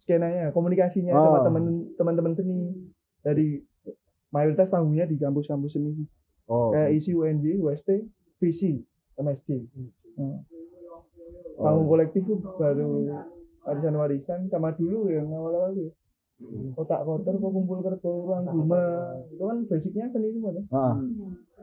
[0.08, 1.44] skenanya komunikasinya sama Oh.
[1.44, 2.72] teman teman-teman seni
[3.20, 3.60] dari
[4.30, 6.08] mayoritas panggungnya di kampus-kampus seni sih.
[6.48, 6.72] Oh.
[6.72, 8.08] kayak isi UNJ, UST,
[8.40, 8.80] VC,
[9.18, 9.68] MSD.
[10.16, 10.40] Nah,
[11.52, 11.60] Oh.
[11.60, 13.12] panggung kolektif tuh baru
[13.62, 15.92] warisan-warisan sama dulu yang awal-awal tuh.
[16.78, 20.96] Otak kotor kok kumpul kerbo ruang rumah itu kan basicnya seni semua kan Ah,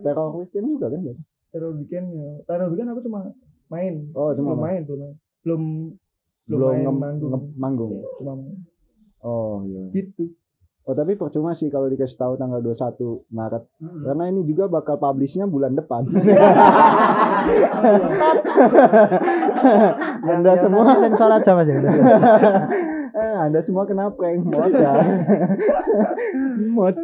[0.03, 1.01] teror weekend juga kan?
[1.01, 1.22] berarti?
[1.49, 3.30] teror weekend ya teror weekend aku cuma
[3.70, 5.62] main Oh belum cuma main belum main belum
[6.47, 7.92] belum, ngem- manggung ngem- manggung.
[8.16, 8.57] cuma main.
[9.20, 9.88] Oh iya.
[9.90, 10.28] gitu
[10.84, 13.64] Oh tapi percuma sih kalau dikasih tahu tanggal 21 Maret.
[13.80, 16.05] Karena ini juga bakal publishnya bulan depan.
[20.24, 24.92] Anda Yang semua sensor aja mas eh, Anda semua kena prank mod ya.
[26.68, 26.97] mod.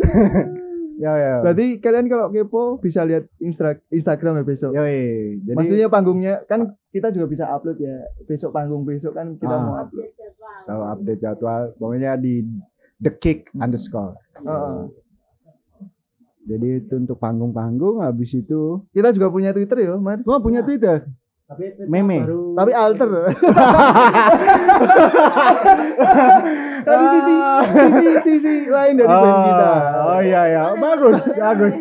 [1.00, 1.34] Ya ya.
[1.40, 6.76] berarti kalian kalau kepo bisa lihat Instra- Instagram ya besok Yoi, jadi maksudnya panggungnya kan
[6.88, 9.58] kita juga bisa upload ya besok panggung besok kan kita Ah.
[9.58, 10.06] mau upload
[10.60, 11.62] selalu update jadwal.
[11.74, 12.44] Pokoknya di
[12.98, 14.18] the kick underscore.
[14.36, 14.78] Heeh.
[16.42, 18.02] Jadi itu untuk panggung-panggung.
[18.02, 21.08] Habis itu, kita juga punya Twitter ya Mar gua punya Twitter.
[21.82, 22.22] Meme.
[22.54, 23.10] tapi alter
[26.82, 27.34] tapi sisi
[27.70, 29.72] sisi sisi lain dari band kita
[30.02, 31.76] Oh iya ya, bagus, bagus.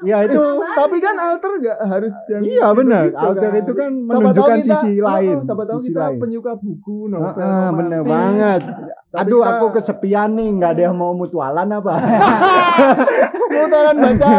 [0.00, 0.42] Ya itu
[0.74, 4.58] tapi kan alter nggak harus yang Iya benar, gitu alter itu kan Siapa tahu menunjukkan
[4.58, 6.18] kita- sisi oh, lain, siapa tahu sisi kita lain.
[6.18, 8.04] penyuka buku Ah, novel ah, romantis.
[8.04, 8.62] banget.
[9.10, 11.92] Aduh, kita- aku kesepian nih, nggak ada yang mau mutualan apa?
[13.58, 14.32] mau tolong baca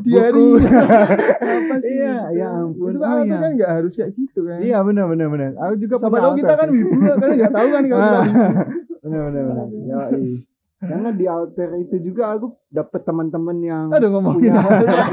[0.00, 0.66] diary Buku.
[1.56, 2.88] apa sih Iya, ya ampun.
[2.88, 3.38] itu kan Oh, alter iya.
[3.38, 5.50] kan nggak harus kayak gitu kan Iya benar benar benar.
[5.58, 8.42] Aku juga punya tahu kita kan wibu kalian nggak tahu kan kalau kita Ah, wibu.
[9.02, 9.66] benar benar benar.
[9.82, 10.26] Yoi.
[10.76, 15.08] Karena di alter itu juga aku dapet teman-teman yang aduh ngomongin punya-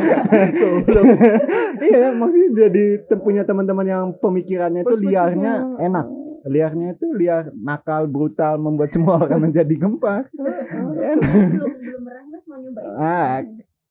[1.83, 2.83] iya maksudnya jadi
[3.15, 6.05] punya teman-teman yang pemikirannya itu liarnya enak
[6.47, 11.19] liarnya itu liar nakal brutal membuat semua orang menjadi gempar belum
[11.59, 13.39] belum pernah mas mau nyobain ah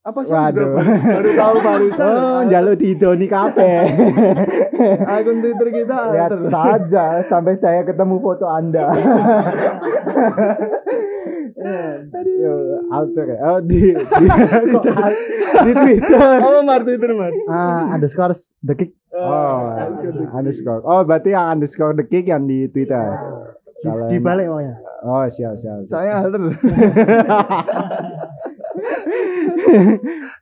[0.03, 0.51] apa sih juga?
[0.51, 0.67] baru,
[0.99, 1.55] baru tahu.
[1.63, 3.87] Barusan oh jalur Tito nih kape
[5.15, 6.11] akun Twitter kita.
[6.11, 8.91] Lihat saja sampai saya ketemu foto anda.
[12.43, 13.37] Yo, alter ya.
[13.47, 14.27] Oh di di,
[15.63, 16.35] di Twitter.
[16.35, 17.31] Apa Mar Twitter Mar?
[17.47, 18.91] Ah, underscore the kick.
[19.13, 19.77] Oh
[20.33, 23.13] underscore oh berarti yang underscore the kick yang di Twitter
[23.83, 24.75] Di, Kalau di balik pokoknya.
[25.03, 25.83] Oh siap siap.
[25.83, 25.91] siap.
[25.91, 26.39] saya alter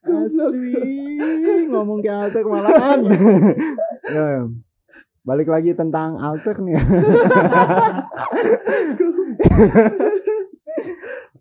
[0.05, 3.01] Asli ngomong ke alter malahan.
[4.15, 4.43] ya, ya.
[5.25, 6.77] Balik lagi tentang alter nih.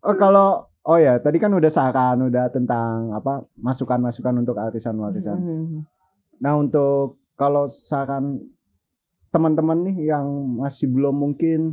[0.09, 5.37] oh kalau oh ya tadi kan udah saran udah tentang apa masukan-masukan untuk arisan-warisan.
[6.41, 8.36] Nah untuk kalau saran
[9.32, 10.28] teman-teman nih yang
[10.61, 11.72] masih belum mungkin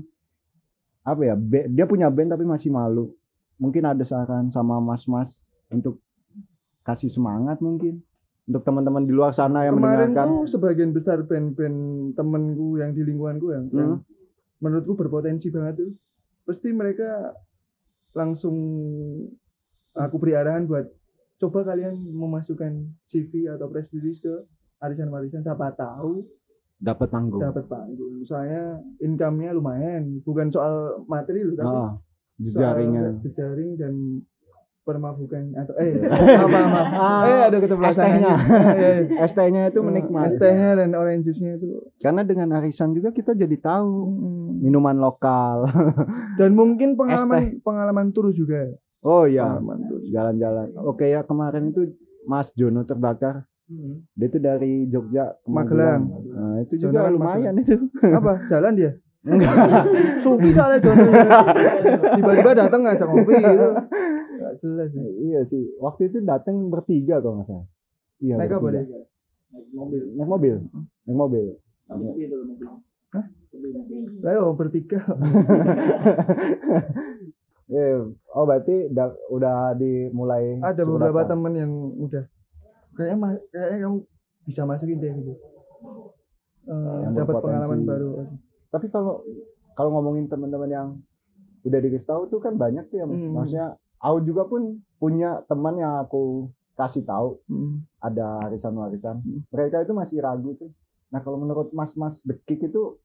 [1.03, 1.35] apa ya
[1.67, 3.11] dia punya band tapi masih malu.
[3.59, 5.99] Mungkin ada saran sama mas-mas untuk
[6.87, 7.99] kasih semangat mungkin.
[8.47, 10.27] Untuk teman-teman di luar sana yang kemarin mendengarkan.
[10.31, 11.79] tuh sebagian besar band-band
[12.15, 14.63] temenku yang di lingkunganku yang, yang Hmm.
[14.63, 15.91] menurutku berpotensi banget tuh
[16.47, 17.35] pasti mereka
[18.15, 18.55] langsung
[19.91, 20.87] aku beri arahan buat
[21.43, 24.31] coba kalian memasukkan CV atau press release ke
[24.81, 26.25] arisan-warisan siapa tahu
[26.77, 27.41] dapat panggung.
[27.41, 28.21] Dapat panggung.
[28.29, 30.21] Saya income-nya lumayan.
[30.21, 31.91] Bukan soal materi loh tapi oh,
[32.37, 33.17] jejaringnya.
[33.25, 33.93] jejaring dan
[34.87, 36.87] permabukan atau eh maaf, maaf.
[36.95, 37.57] Ah, eh ada
[37.91, 37.91] ST-nya.
[37.91, 38.33] aja.
[38.71, 39.25] Iya, iya.
[39.27, 40.39] ST-nya itu menikmati.
[40.39, 41.67] ST-nya dan orange juice-nya itu.
[41.99, 43.89] Karena dengan arisan juga kita jadi tahu
[44.63, 45.67] minuman lokal.
[46.39, 48.63] Dan mungkin pengalaman pengalaman tur juga.
[49.03, 50.71] Oh ya tur jalan-jalan.
[50.87, 51.91] Oke ya kemarin itu
[52.23, 53.43] Mas Jono terbakar
[54.15, 56.07] dia itu dari Jogja ke Magelang.
[56.07, 57.75] Nah, itu juga lumayan itu.
[57.99, 58.47] Apa?
[58.47, 58.91] Jalan dia?
[60.23, 61.03] Sufi soalnya Jono
[62.15, 63.67] tiba-tiba datang ngajak ngopi gitu.
[64.39, 65.03] Gak jelas ya.
[65.03, 65.63] iya sih.
[65.83, 67.67] Waktu itu datang bertiga kalau nggak salah.
[68.23, 68.79] Iya naik apa bertiga.
[68.79, 68.85] deh
[70.15, 70.55] naik mobil.
[71.03, 71.45] Naik mobil.
[74.23, 74.99] Ayo bertiga.
[77.67, 77.99] Eh,
[78.37, 82.23] oh berarti da- udah dimulai ada beberapa temen yang udah
[82.97, 83.97] kayaknya ma- kayaknya kamu
[84.43, 85.33] bisa masukin deh gitu
[86.67, 88.09] Yang dapat pengalaman baru
[88.67, 89.23] Tapi kalau
[89.71, 90.87] kalau ngomongin teman-teman yang
[91.63, 93.05] udah dikasih tahu tuh kan banyak tuh ya.
[93.05, 93.31] Hmm.
[93.31, 93.67] Maksudnya
[93.97, 94.61] aku juga pun
[94.97, 97.85] punya teman yang aku kasih tahu Hmm.
[97.99, 99.19] ada warisan-warisan.
[99.19, 99.41] Hmm.
[99.47, 100.71] Mereka itu masih ragu tuh.
[101.07, 102.99] Nah, kalau menurut Mas-mas dekik itu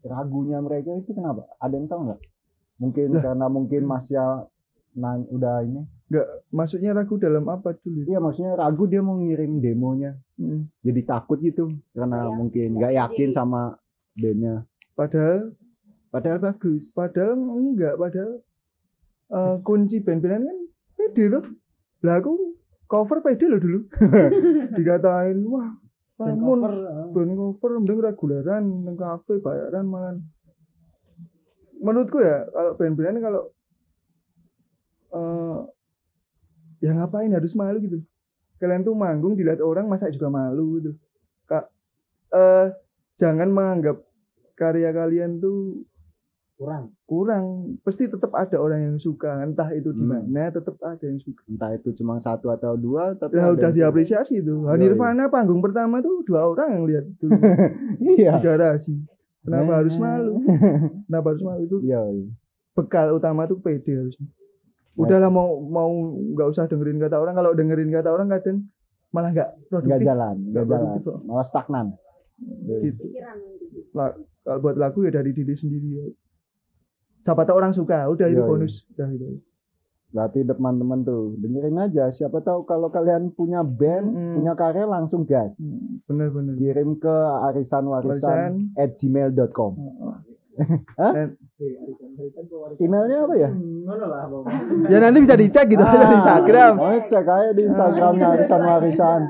[0.00, 1.48] ragunya mereka itu kenapa?
[1.58, 2.20] Ada yang tahu nggak?
[2.76, 3.22] Mungkin Lah.
[3.22, 4.24] karena mungkin Masnya
[4.94, 5.82] nan udah ini.
[6.50, 10.14] Maksudnya ragu dalam apa dulu Iya, maksudnya ragu dia mau ngirim demonya.
[10.36, 10.68] Hmm.
[10.80, 13.62] Jadi takut gitu karena Iya, mungkin iya, nggak yakin jadi- sama
[14.14, 14.54] bandnya.
[14.92, 15.50] padahal
[16.08, 16.94] Padahal bagus.
[16.94, 18.32] padahal enggak padahal
[19.28, 20.58] eh, kunci band-bandan kan
[20.94, 21.44] pede tuh
[22.00, 22.54] lah aku
[22.86, 23.82] cover pede loh dulu
[24.78, 25.74] dikatain wah
[26.14, 26.62] namun
[27.10, 30.14] band cover mending reguleran nang kafe bayaran malah
[31.76, 33.42] menurutku ya kalau band-bandan kalau
[35.10, 35.58] eh
[36.84, 37.98] ya ngapain harus malu gitu.
[38.54, 40.92] Kalian tuh manggung dilihat orang masa juga malu gitu.
[41.44, 41.64] Kak
[42.30, 42.66] eh
[43.14, 44.04] jangan menganggap
[44.52, 45.82] karya kalian tuh
[46.54, 46.94] kurang.
[47.04, 47.44] kurang.
[47.80, 50.22] Pasti tetap ada orang yang suka entah itu di Hmm.
[50.22, 51.42] mana tetap ada yang suka.
[51.46, 54.62] Entah itu cuma satu atau dua, tapi ya udah diapresiasi itu.
[54.62, 57.34] Iya, Nirvana panggung pertama tuh dua orang yang lihat dulu
[58.14, 58.32] Iya.
[58.32, 58.94] di garasi
[59.40, 60.40] kenapa harus malu?
[61.04, 61.62] Kenapa harus malu?
[61.64, 62.00] Itu Iya.
[62.06, 62.30] iya.
[62.72, 64.26] bekal utama tuh pede harusnya
[64.96, 65.90] udahlah mau mau
[66.32, 68.58] nggak usah dengerin kata orang kalau dengerin kata orang kadang
[69.10, 70.80] malah nggak Nggak produktif jalan, nggak Nggak jalan.
[70.80, 71.18] produktif kok.
[71.24, 71.86] Malah stagnan.
[72.76, 73.78] gitu pikiran gitu.
[74.42, 76.06] kalau buat lagu ya dari diri sendiri ya.
[77.20, 78.48] siapa tahu orang suka udah itu Iya, iya.
[78.48, 79.38] bonus udah gitu
[80.10, 82.06] Berarti teman-teman tuh dengerin aja.
[82.06, 84.34] Siapa tahu kalau kalian punya band, Mm.
[84.36, 85.58] punya karya langsung gas.
[86.06, 87.10] bener-bener Kirim ke
[87.42, 88.14] arisanwarisan
[88.62, 88.78] Warisan.
[88.78, 89.72] at gmail.com.
[90.94, 91.34] Dan-
[92.76, 93.50] Emailnya apa ya?
[94.86, 99.20] ya nanti bisa dicek gitu Ah, di Instagram Oh, cek aja di Instagramnya arisan-warisan.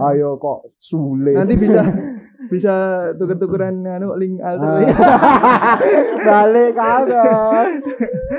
[0.00, 1.34] Ayo kok sulit.
[1.34, 1.82] nanti bisa
[2.46, 2.70] bisa
[3.18, 5.74] tuker-tukeran anu link alter Ah.
[6.30, 7.66] Balik kabar.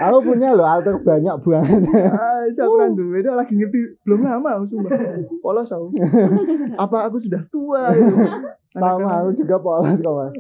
[0.07, 1.81] Aku punya loh alter banyak banget.
[2.07, 3.11] Ah, siapa kan tuh?
[3.19, 4.95] Itu lagi ngerti belum lama sumpah.
[5.43, 5.91] Polos aku.
[6.79, 8.15] Apa aku sudah tua gitu.
[8.69, 10.31] Sama aku juga polos kok mas.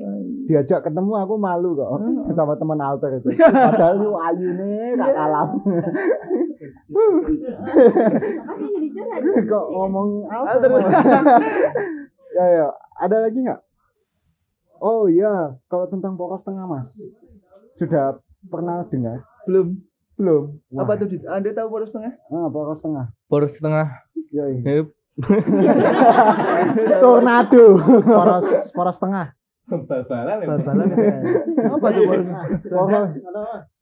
[0.45, 1.97] Diajak ketemu aku malu kok
[2.37, 3.33] sama teman alter itu.
[3.35, 5.49] Padahal lu ayu nih gak kalah.
[8.69, 9.43] Jadi curhat.
[9.49, 10.69] kok ngomong alter.
[12.37, 12.69] ya ya.
[12.99, 13.61] Ada lagi nggak?
[14.79, 16.91] Oh iya, kalau tentang poros tengah mas,
[17.75, 19.23] sudah pernah dengar?
[19.47, 19.79] Belum.
[20.19, 20.43] Belum.
[20.75, 21.07] Apa tuh?
[21.31, 22.11] Anda tahu poros tengah?
[22.27, 23.07] Ah, poros tengah.
[23.31, 23.87] Poros setengah.
[24.35, 24.59] Yoi.
[24.67, 24.87] Yep.
[27.03, 27.65] Tornado.
[28.03, 29.35] poros poros tengah
[29.69, 30.47] Bal-balan ya.
[30.49, 31.15] bal-balan ya.
[31.71, 32.27] Apa tuh poros?
[32.65, 33.09] Poros,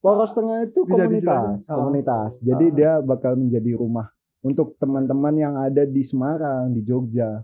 [0.03, 1.63] poros tengah itu komunitas?
[1.71, 1.75] Oh.
[1.81, 2.31] komunitas.
[2.43, 4.11] Jadi dia bakal menjadi rumah
[4.43, 7.39] untuk teman-teman yang ada di Semarang, di Jogja,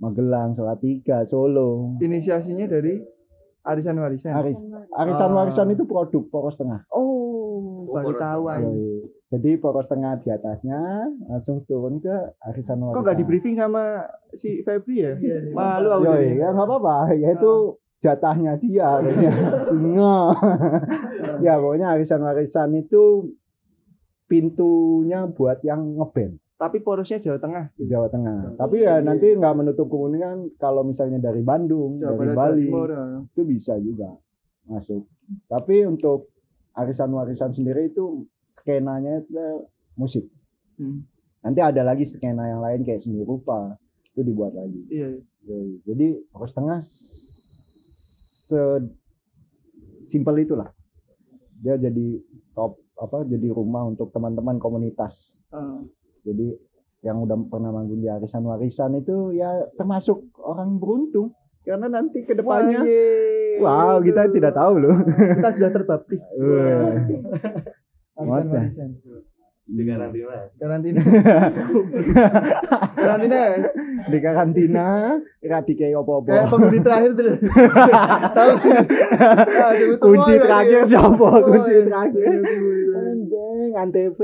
[0.00, 2.00] Magelang, Salatiga, Solo.
[2.00, 2.96] Inisiasinya dari
[3.60, 4.32] arisan warisan.
[4.32, 4.60] Aris,
[4.96, 5.36] arisan Ah.
[5.36, 6.88] warisan itu produk poros tengah.
[6.88, 8.44] Oh, baru poros tahu.
[9.30, 10.80] Jadi poros tengah di atasnya
[11.28, 12.10] langsung turun ke
[12.42, 12.96] arisan warisan.
[12.96, 15.12] Kok nggak di briefing sama si Febri ya?
[15.52, 16.04] Malu aku.
[16.08, 16.40] Yoi, jadi.
[16.40, 16.96] ya nggak apa-apa.
[17.14, 17.52] Ya itu
[18.00, 19.30] jatahnya dia harusnya
[19.68, 20.32] singa.
[21.44, 23.28] ya pokoknya arisan warisan itu
[24.24, 27.64] pintunya buat yang ngeband Tapi porosnya Jawa Tengah.
[27.72, 28.60] di Jawa Tengah.
[28.60, 32.88] Tapi ya nanti nggak menutup kemungkinan kalau misalnya dari Bandung, Jawa dari Jawa Bali Timur.
[32.92, 33.04] ya.
[33.24, 34.12] itu bisa juga
[34.68, 35.08] masuk.
[35.48, 36.28] Tapi untuk
[36.76, 39.64] arisan warisan sendiri itu skenanya itu
[39.96, 40.28] musik.
[40.76, 41.08] Hmm.
[41.40, 43.80] Nanti ada lagi skena yang lain kayak seni rupa
[44.12, 44.84] itu dibuat lagi.
[44.92, 45.16] Iya.
[45.48, 45.80] Yoi.
[45.88, 48.60] Jadi poros tengah se
[50.04, 50.68] simpel itulah.
[51.56, 52.20] Dia jadi
[52.52, 55.40] top apa jadi rumah untuk teman-teman komunitas.
[55.48, 55.80] Ah.
[56.22, 56.46] Jadi
[57.00, 61.32] yang udah pernah manggung di arisan warisan itu ya termasuk orang beruntung
[61.64, 62.84] karena nanti ke depannya
[63.60, 64.96] Wah, wow kita tidak tahu loh.
[65.04, 66.24] Kita sudah terbaptis.
[66.40, 66.96] Wah.
[68.16, 68.90] Arisan What the- warisan.
[69.70, 70.34] Di karantina.
[70.58, 71.00] Karantina.
[72.96, 73.38] Karantina?
[74.08, 76.48] di karantina dikei kayak apa-apa.
[76.52, 77.32] penghuni terakhir tuh.
[78.36, 78.50] Tahu?
[79.60, 81.26] Ah, sebut Kunci terakhir siapa?
[81.26, 81.82] Oh, Kunci iya.
[81.88, 82.24] terakhir.
[82.44, 83.08] Penghuni terakhir.
[83.10, 84.20] Anjing, antv.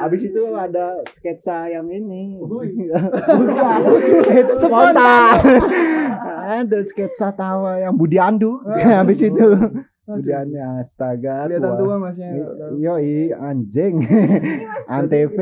[0.00, 2.38] Habis itu ada sketsa yang ini.
[4.30, 5.34] Itu spontan.
[6.50, 8.62] ada sketsa tawa yang Budi Andu.
[8.66, 9.46] Habis itu
[10.10, 10.30] Andu
[10.80, 11.46] astaga.
[11.46, 11.78] Kelihatan tua.
[11.78, 12.28] tua masnya.
[12.74, 13.94] Yoi anjing.
[14.88, 15.38] Antv.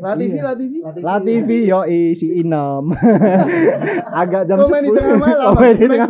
[0.00, 0.38] Latifi.
[0.40, 0.78] Latifi.
[1.04, 2.96] La TV yoi si Inem.
[4.20, 4.96] Agak jam Komen di 10.
[4.96, 5.52] tengah malam.
[5.56, 6.08] Komen di tengah.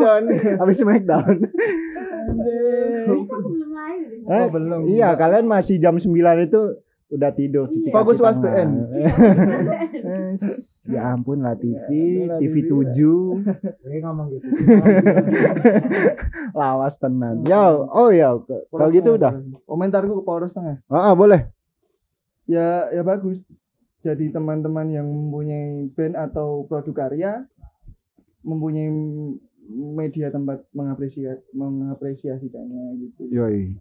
[0.62, 1.36] Habis Smackdown.
[2.26, 4.08] Belum lahir.
[4.26, 4.80] Oh, Eh, belum.
[4.90, 6.10] Iya, kalian masih jam 9
[6.42, 6.62] itu
[7.06, 7.94] udah tidur cuci.
[7.94, 8.70] Fokus UASBN.
[10.36, 10.56] Eh,
[10.92, 11.86] ya ampun lah TV,
[12.28, 12.68] Ya, TV.
[12.68, 12.96] 7
[13.84, 14.46] Oke ngomong gitu.
[16.58, 17.44] lawas tenan.
[17.48, 19.32] Ya, oh ya, kalau gitu udah.
[19.64, 20.82] Komentarku ke Poros Tengah.
[20.92, 21.48] Ah, ah, boleh.
[22.46, 23.42] Ya ya bagus.
[24.06, 27.42] Jadi teman-teman yang mempunyai band atau produk karya
[28.46, 28.86] mempunyai
[29.66, 33.22] media tempat mengapresiasi mengapresiasikannya gitu.
[33.34, 33.74] Yoi.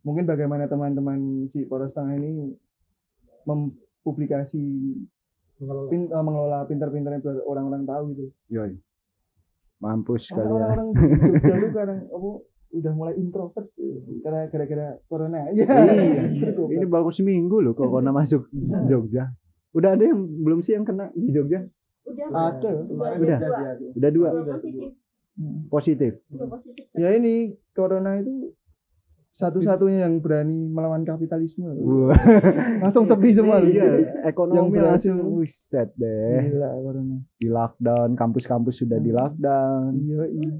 [0.00, 2.56] Mungkin bagaimana teman-teman si Poros Tengah ini
[3.44, 4.64] mempublikasi
[5.90, 8.24] pin, eh, mengelola pintar-pintarnya biar orang-orang tahu gitu.
[8.50, 8.78] Yoi.
[9.78, 10.50] Mampus kalian.
[10.50, 12.28] Orang-orang di Jogja itu sekarang apa
[12.68, 13.68] udah mulai introvert
[14.22, 15.38] karena gara-gara corona.
[15.50, 15.64] Ya.
[15.64, 16.22] Iya.
[16.52, 18.50] Ini baru seminggu loh corona masuk
[18.86, 19.30] Jogja.
[19.74, 21.62] Udah ada yang belum sih yang kena di Jogja?
[22.08, 22.26] Udah.
[22.32, 22.70] Ada.
[22.88, 23.08] Udah.
[23.20, 23.38] Udah.
[23.38, 23.88] Dua.
[23.94, 24.56] Udah dua Dua
[25.70, 26.18] positif.
[26.48, 26.84] positif.
[26.98, 28.50] Ya ini corona itu
[29.38, 31.70] satu-satunya yang berani melawan kapitalisme.
[31.70, 32.10] Wah.
[32.82, 33.62] Langsung sepi semua.
[33.62, 35.14] Iya, ekonomi Yang berhasil.
[35.14, 36.50] langsung buset deh.
[36.50, 37.16] Gila corona.
[37.38, 39.94] Di lockdown, kampus-kampus sudah di lockdown.
[39.94, 40.52] Iya, iya.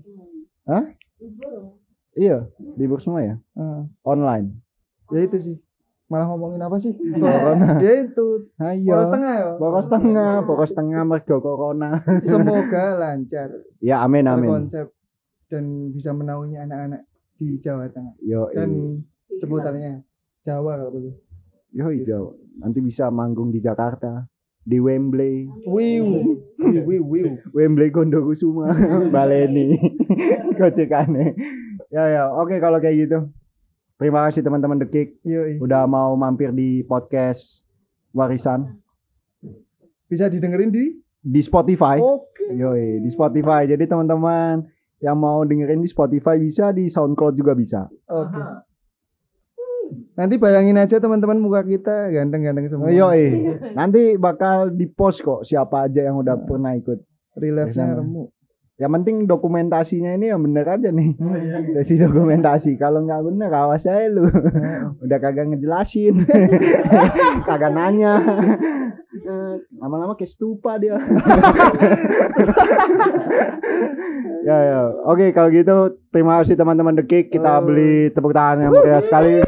[0.70, 0.84] Hah?
[1.18, 1.74] Libur.
[2.14, 2.38] Iya,
[2.78, 3.34] libur semua ya.
[3.58, 4.54] Ah, Online.
[5.10, 5.56] ya itu sih.
[6.06, 6.94] Malah ngomongin apa sih?
[6.94, 7.76] Corona.
[7.84, 8.46] ya itu.
[8.62, 8.94] Ayo.
[8.94, 9.48] Poros tengah ya.
[9.58, 11.98] Poros tengah, poros tengah mergo corona.
[12.22, 13.50] Semoga lancar,
[13.82, 14.46] Ya amin amin.
[14.46, 14.86] terkonsep
[15.50, 17.02] dan bisa menaungi anak-anak
[17.38, 18.98] di Jawa Tengah Yo dan
[19.38, 20.02] seputarnya
[20.42, 21.12] Jawa kalau perlu.
[21.70, 22.34] yo hijau.
[22.58, 24.26] Nanti bisa manggung di Jakarta,
[24.60, 27.38] di Wembley, Wiu, wiu, wiu.
[27.54, 28.74] Wembley Gondokusuma,
[29.14, 29.78] Baleni,
[30.58, 31.38] gojekane.
[31.88, 33.18] Ya ya, oke kalau kayak gitu.
[33.94, 35.58] Terima kasih teman-teman Dekik Yoi.
[35.58, 37.66] udah mau mampir di podcast
[38.14, 38.78] Warisan
[40.06, 41.98] Bisa didengerin di di Spotify.
[42.00, 42.46] Oke.
[42.54, 43.66] Yoi, di Spotify.
[43.66, 44.64] Jadi teman-teman
[44.98, 47.86] yang mau dengerin di Spotify bisa, di SoundCloud juga bisa.
[48.10, 48.42] Oke.
[50.18, 52.90] Nanti bayangin aja teman-teman muka kita ganteng-ganteng semua.
[52.90, 53.56] Oh, yoi.
[53.72, 56.98] Nanti bakal di post kok siapa aja yang udah pernah ikut.
[57.38, 58.02] Reliefnya Bersama.
[58.02, 58.24] remu.
[58.78, 61.18] Yang penting dokumentasinya ini yang bener aja nih.
[61.74, 62.78] Sesi dokumentasi.
[62.78, 64.22] Kalau nggak bener awas aja lu.
[65.02, 66.14] udah kagak ngejelasin.
[67.48, 68.22] kagak nanya.
[69.18, 70.94] Eh, Lama-lama kayak stupa dia.
[74.46, 74.80] ya ya.
[75.04, 75.76] Oke kalau gitu
[76.08, 77.34] terima kasih teman-teman The Kick.
[77.34, 77.66] Kita Oh.
[77.66, 79.42] beli tepuk tangan yang meriah sekali.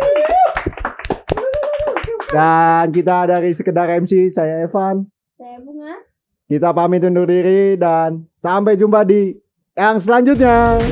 [2.30, 5.06] Dan kita dari sekedar MC saya Evan.
[5.34, 6.09] Saya bunga.
[6.50, 9.38] Kita pamit undur diri dan sampai jumpa di
[9.78, 10.82] yang selanjutnya.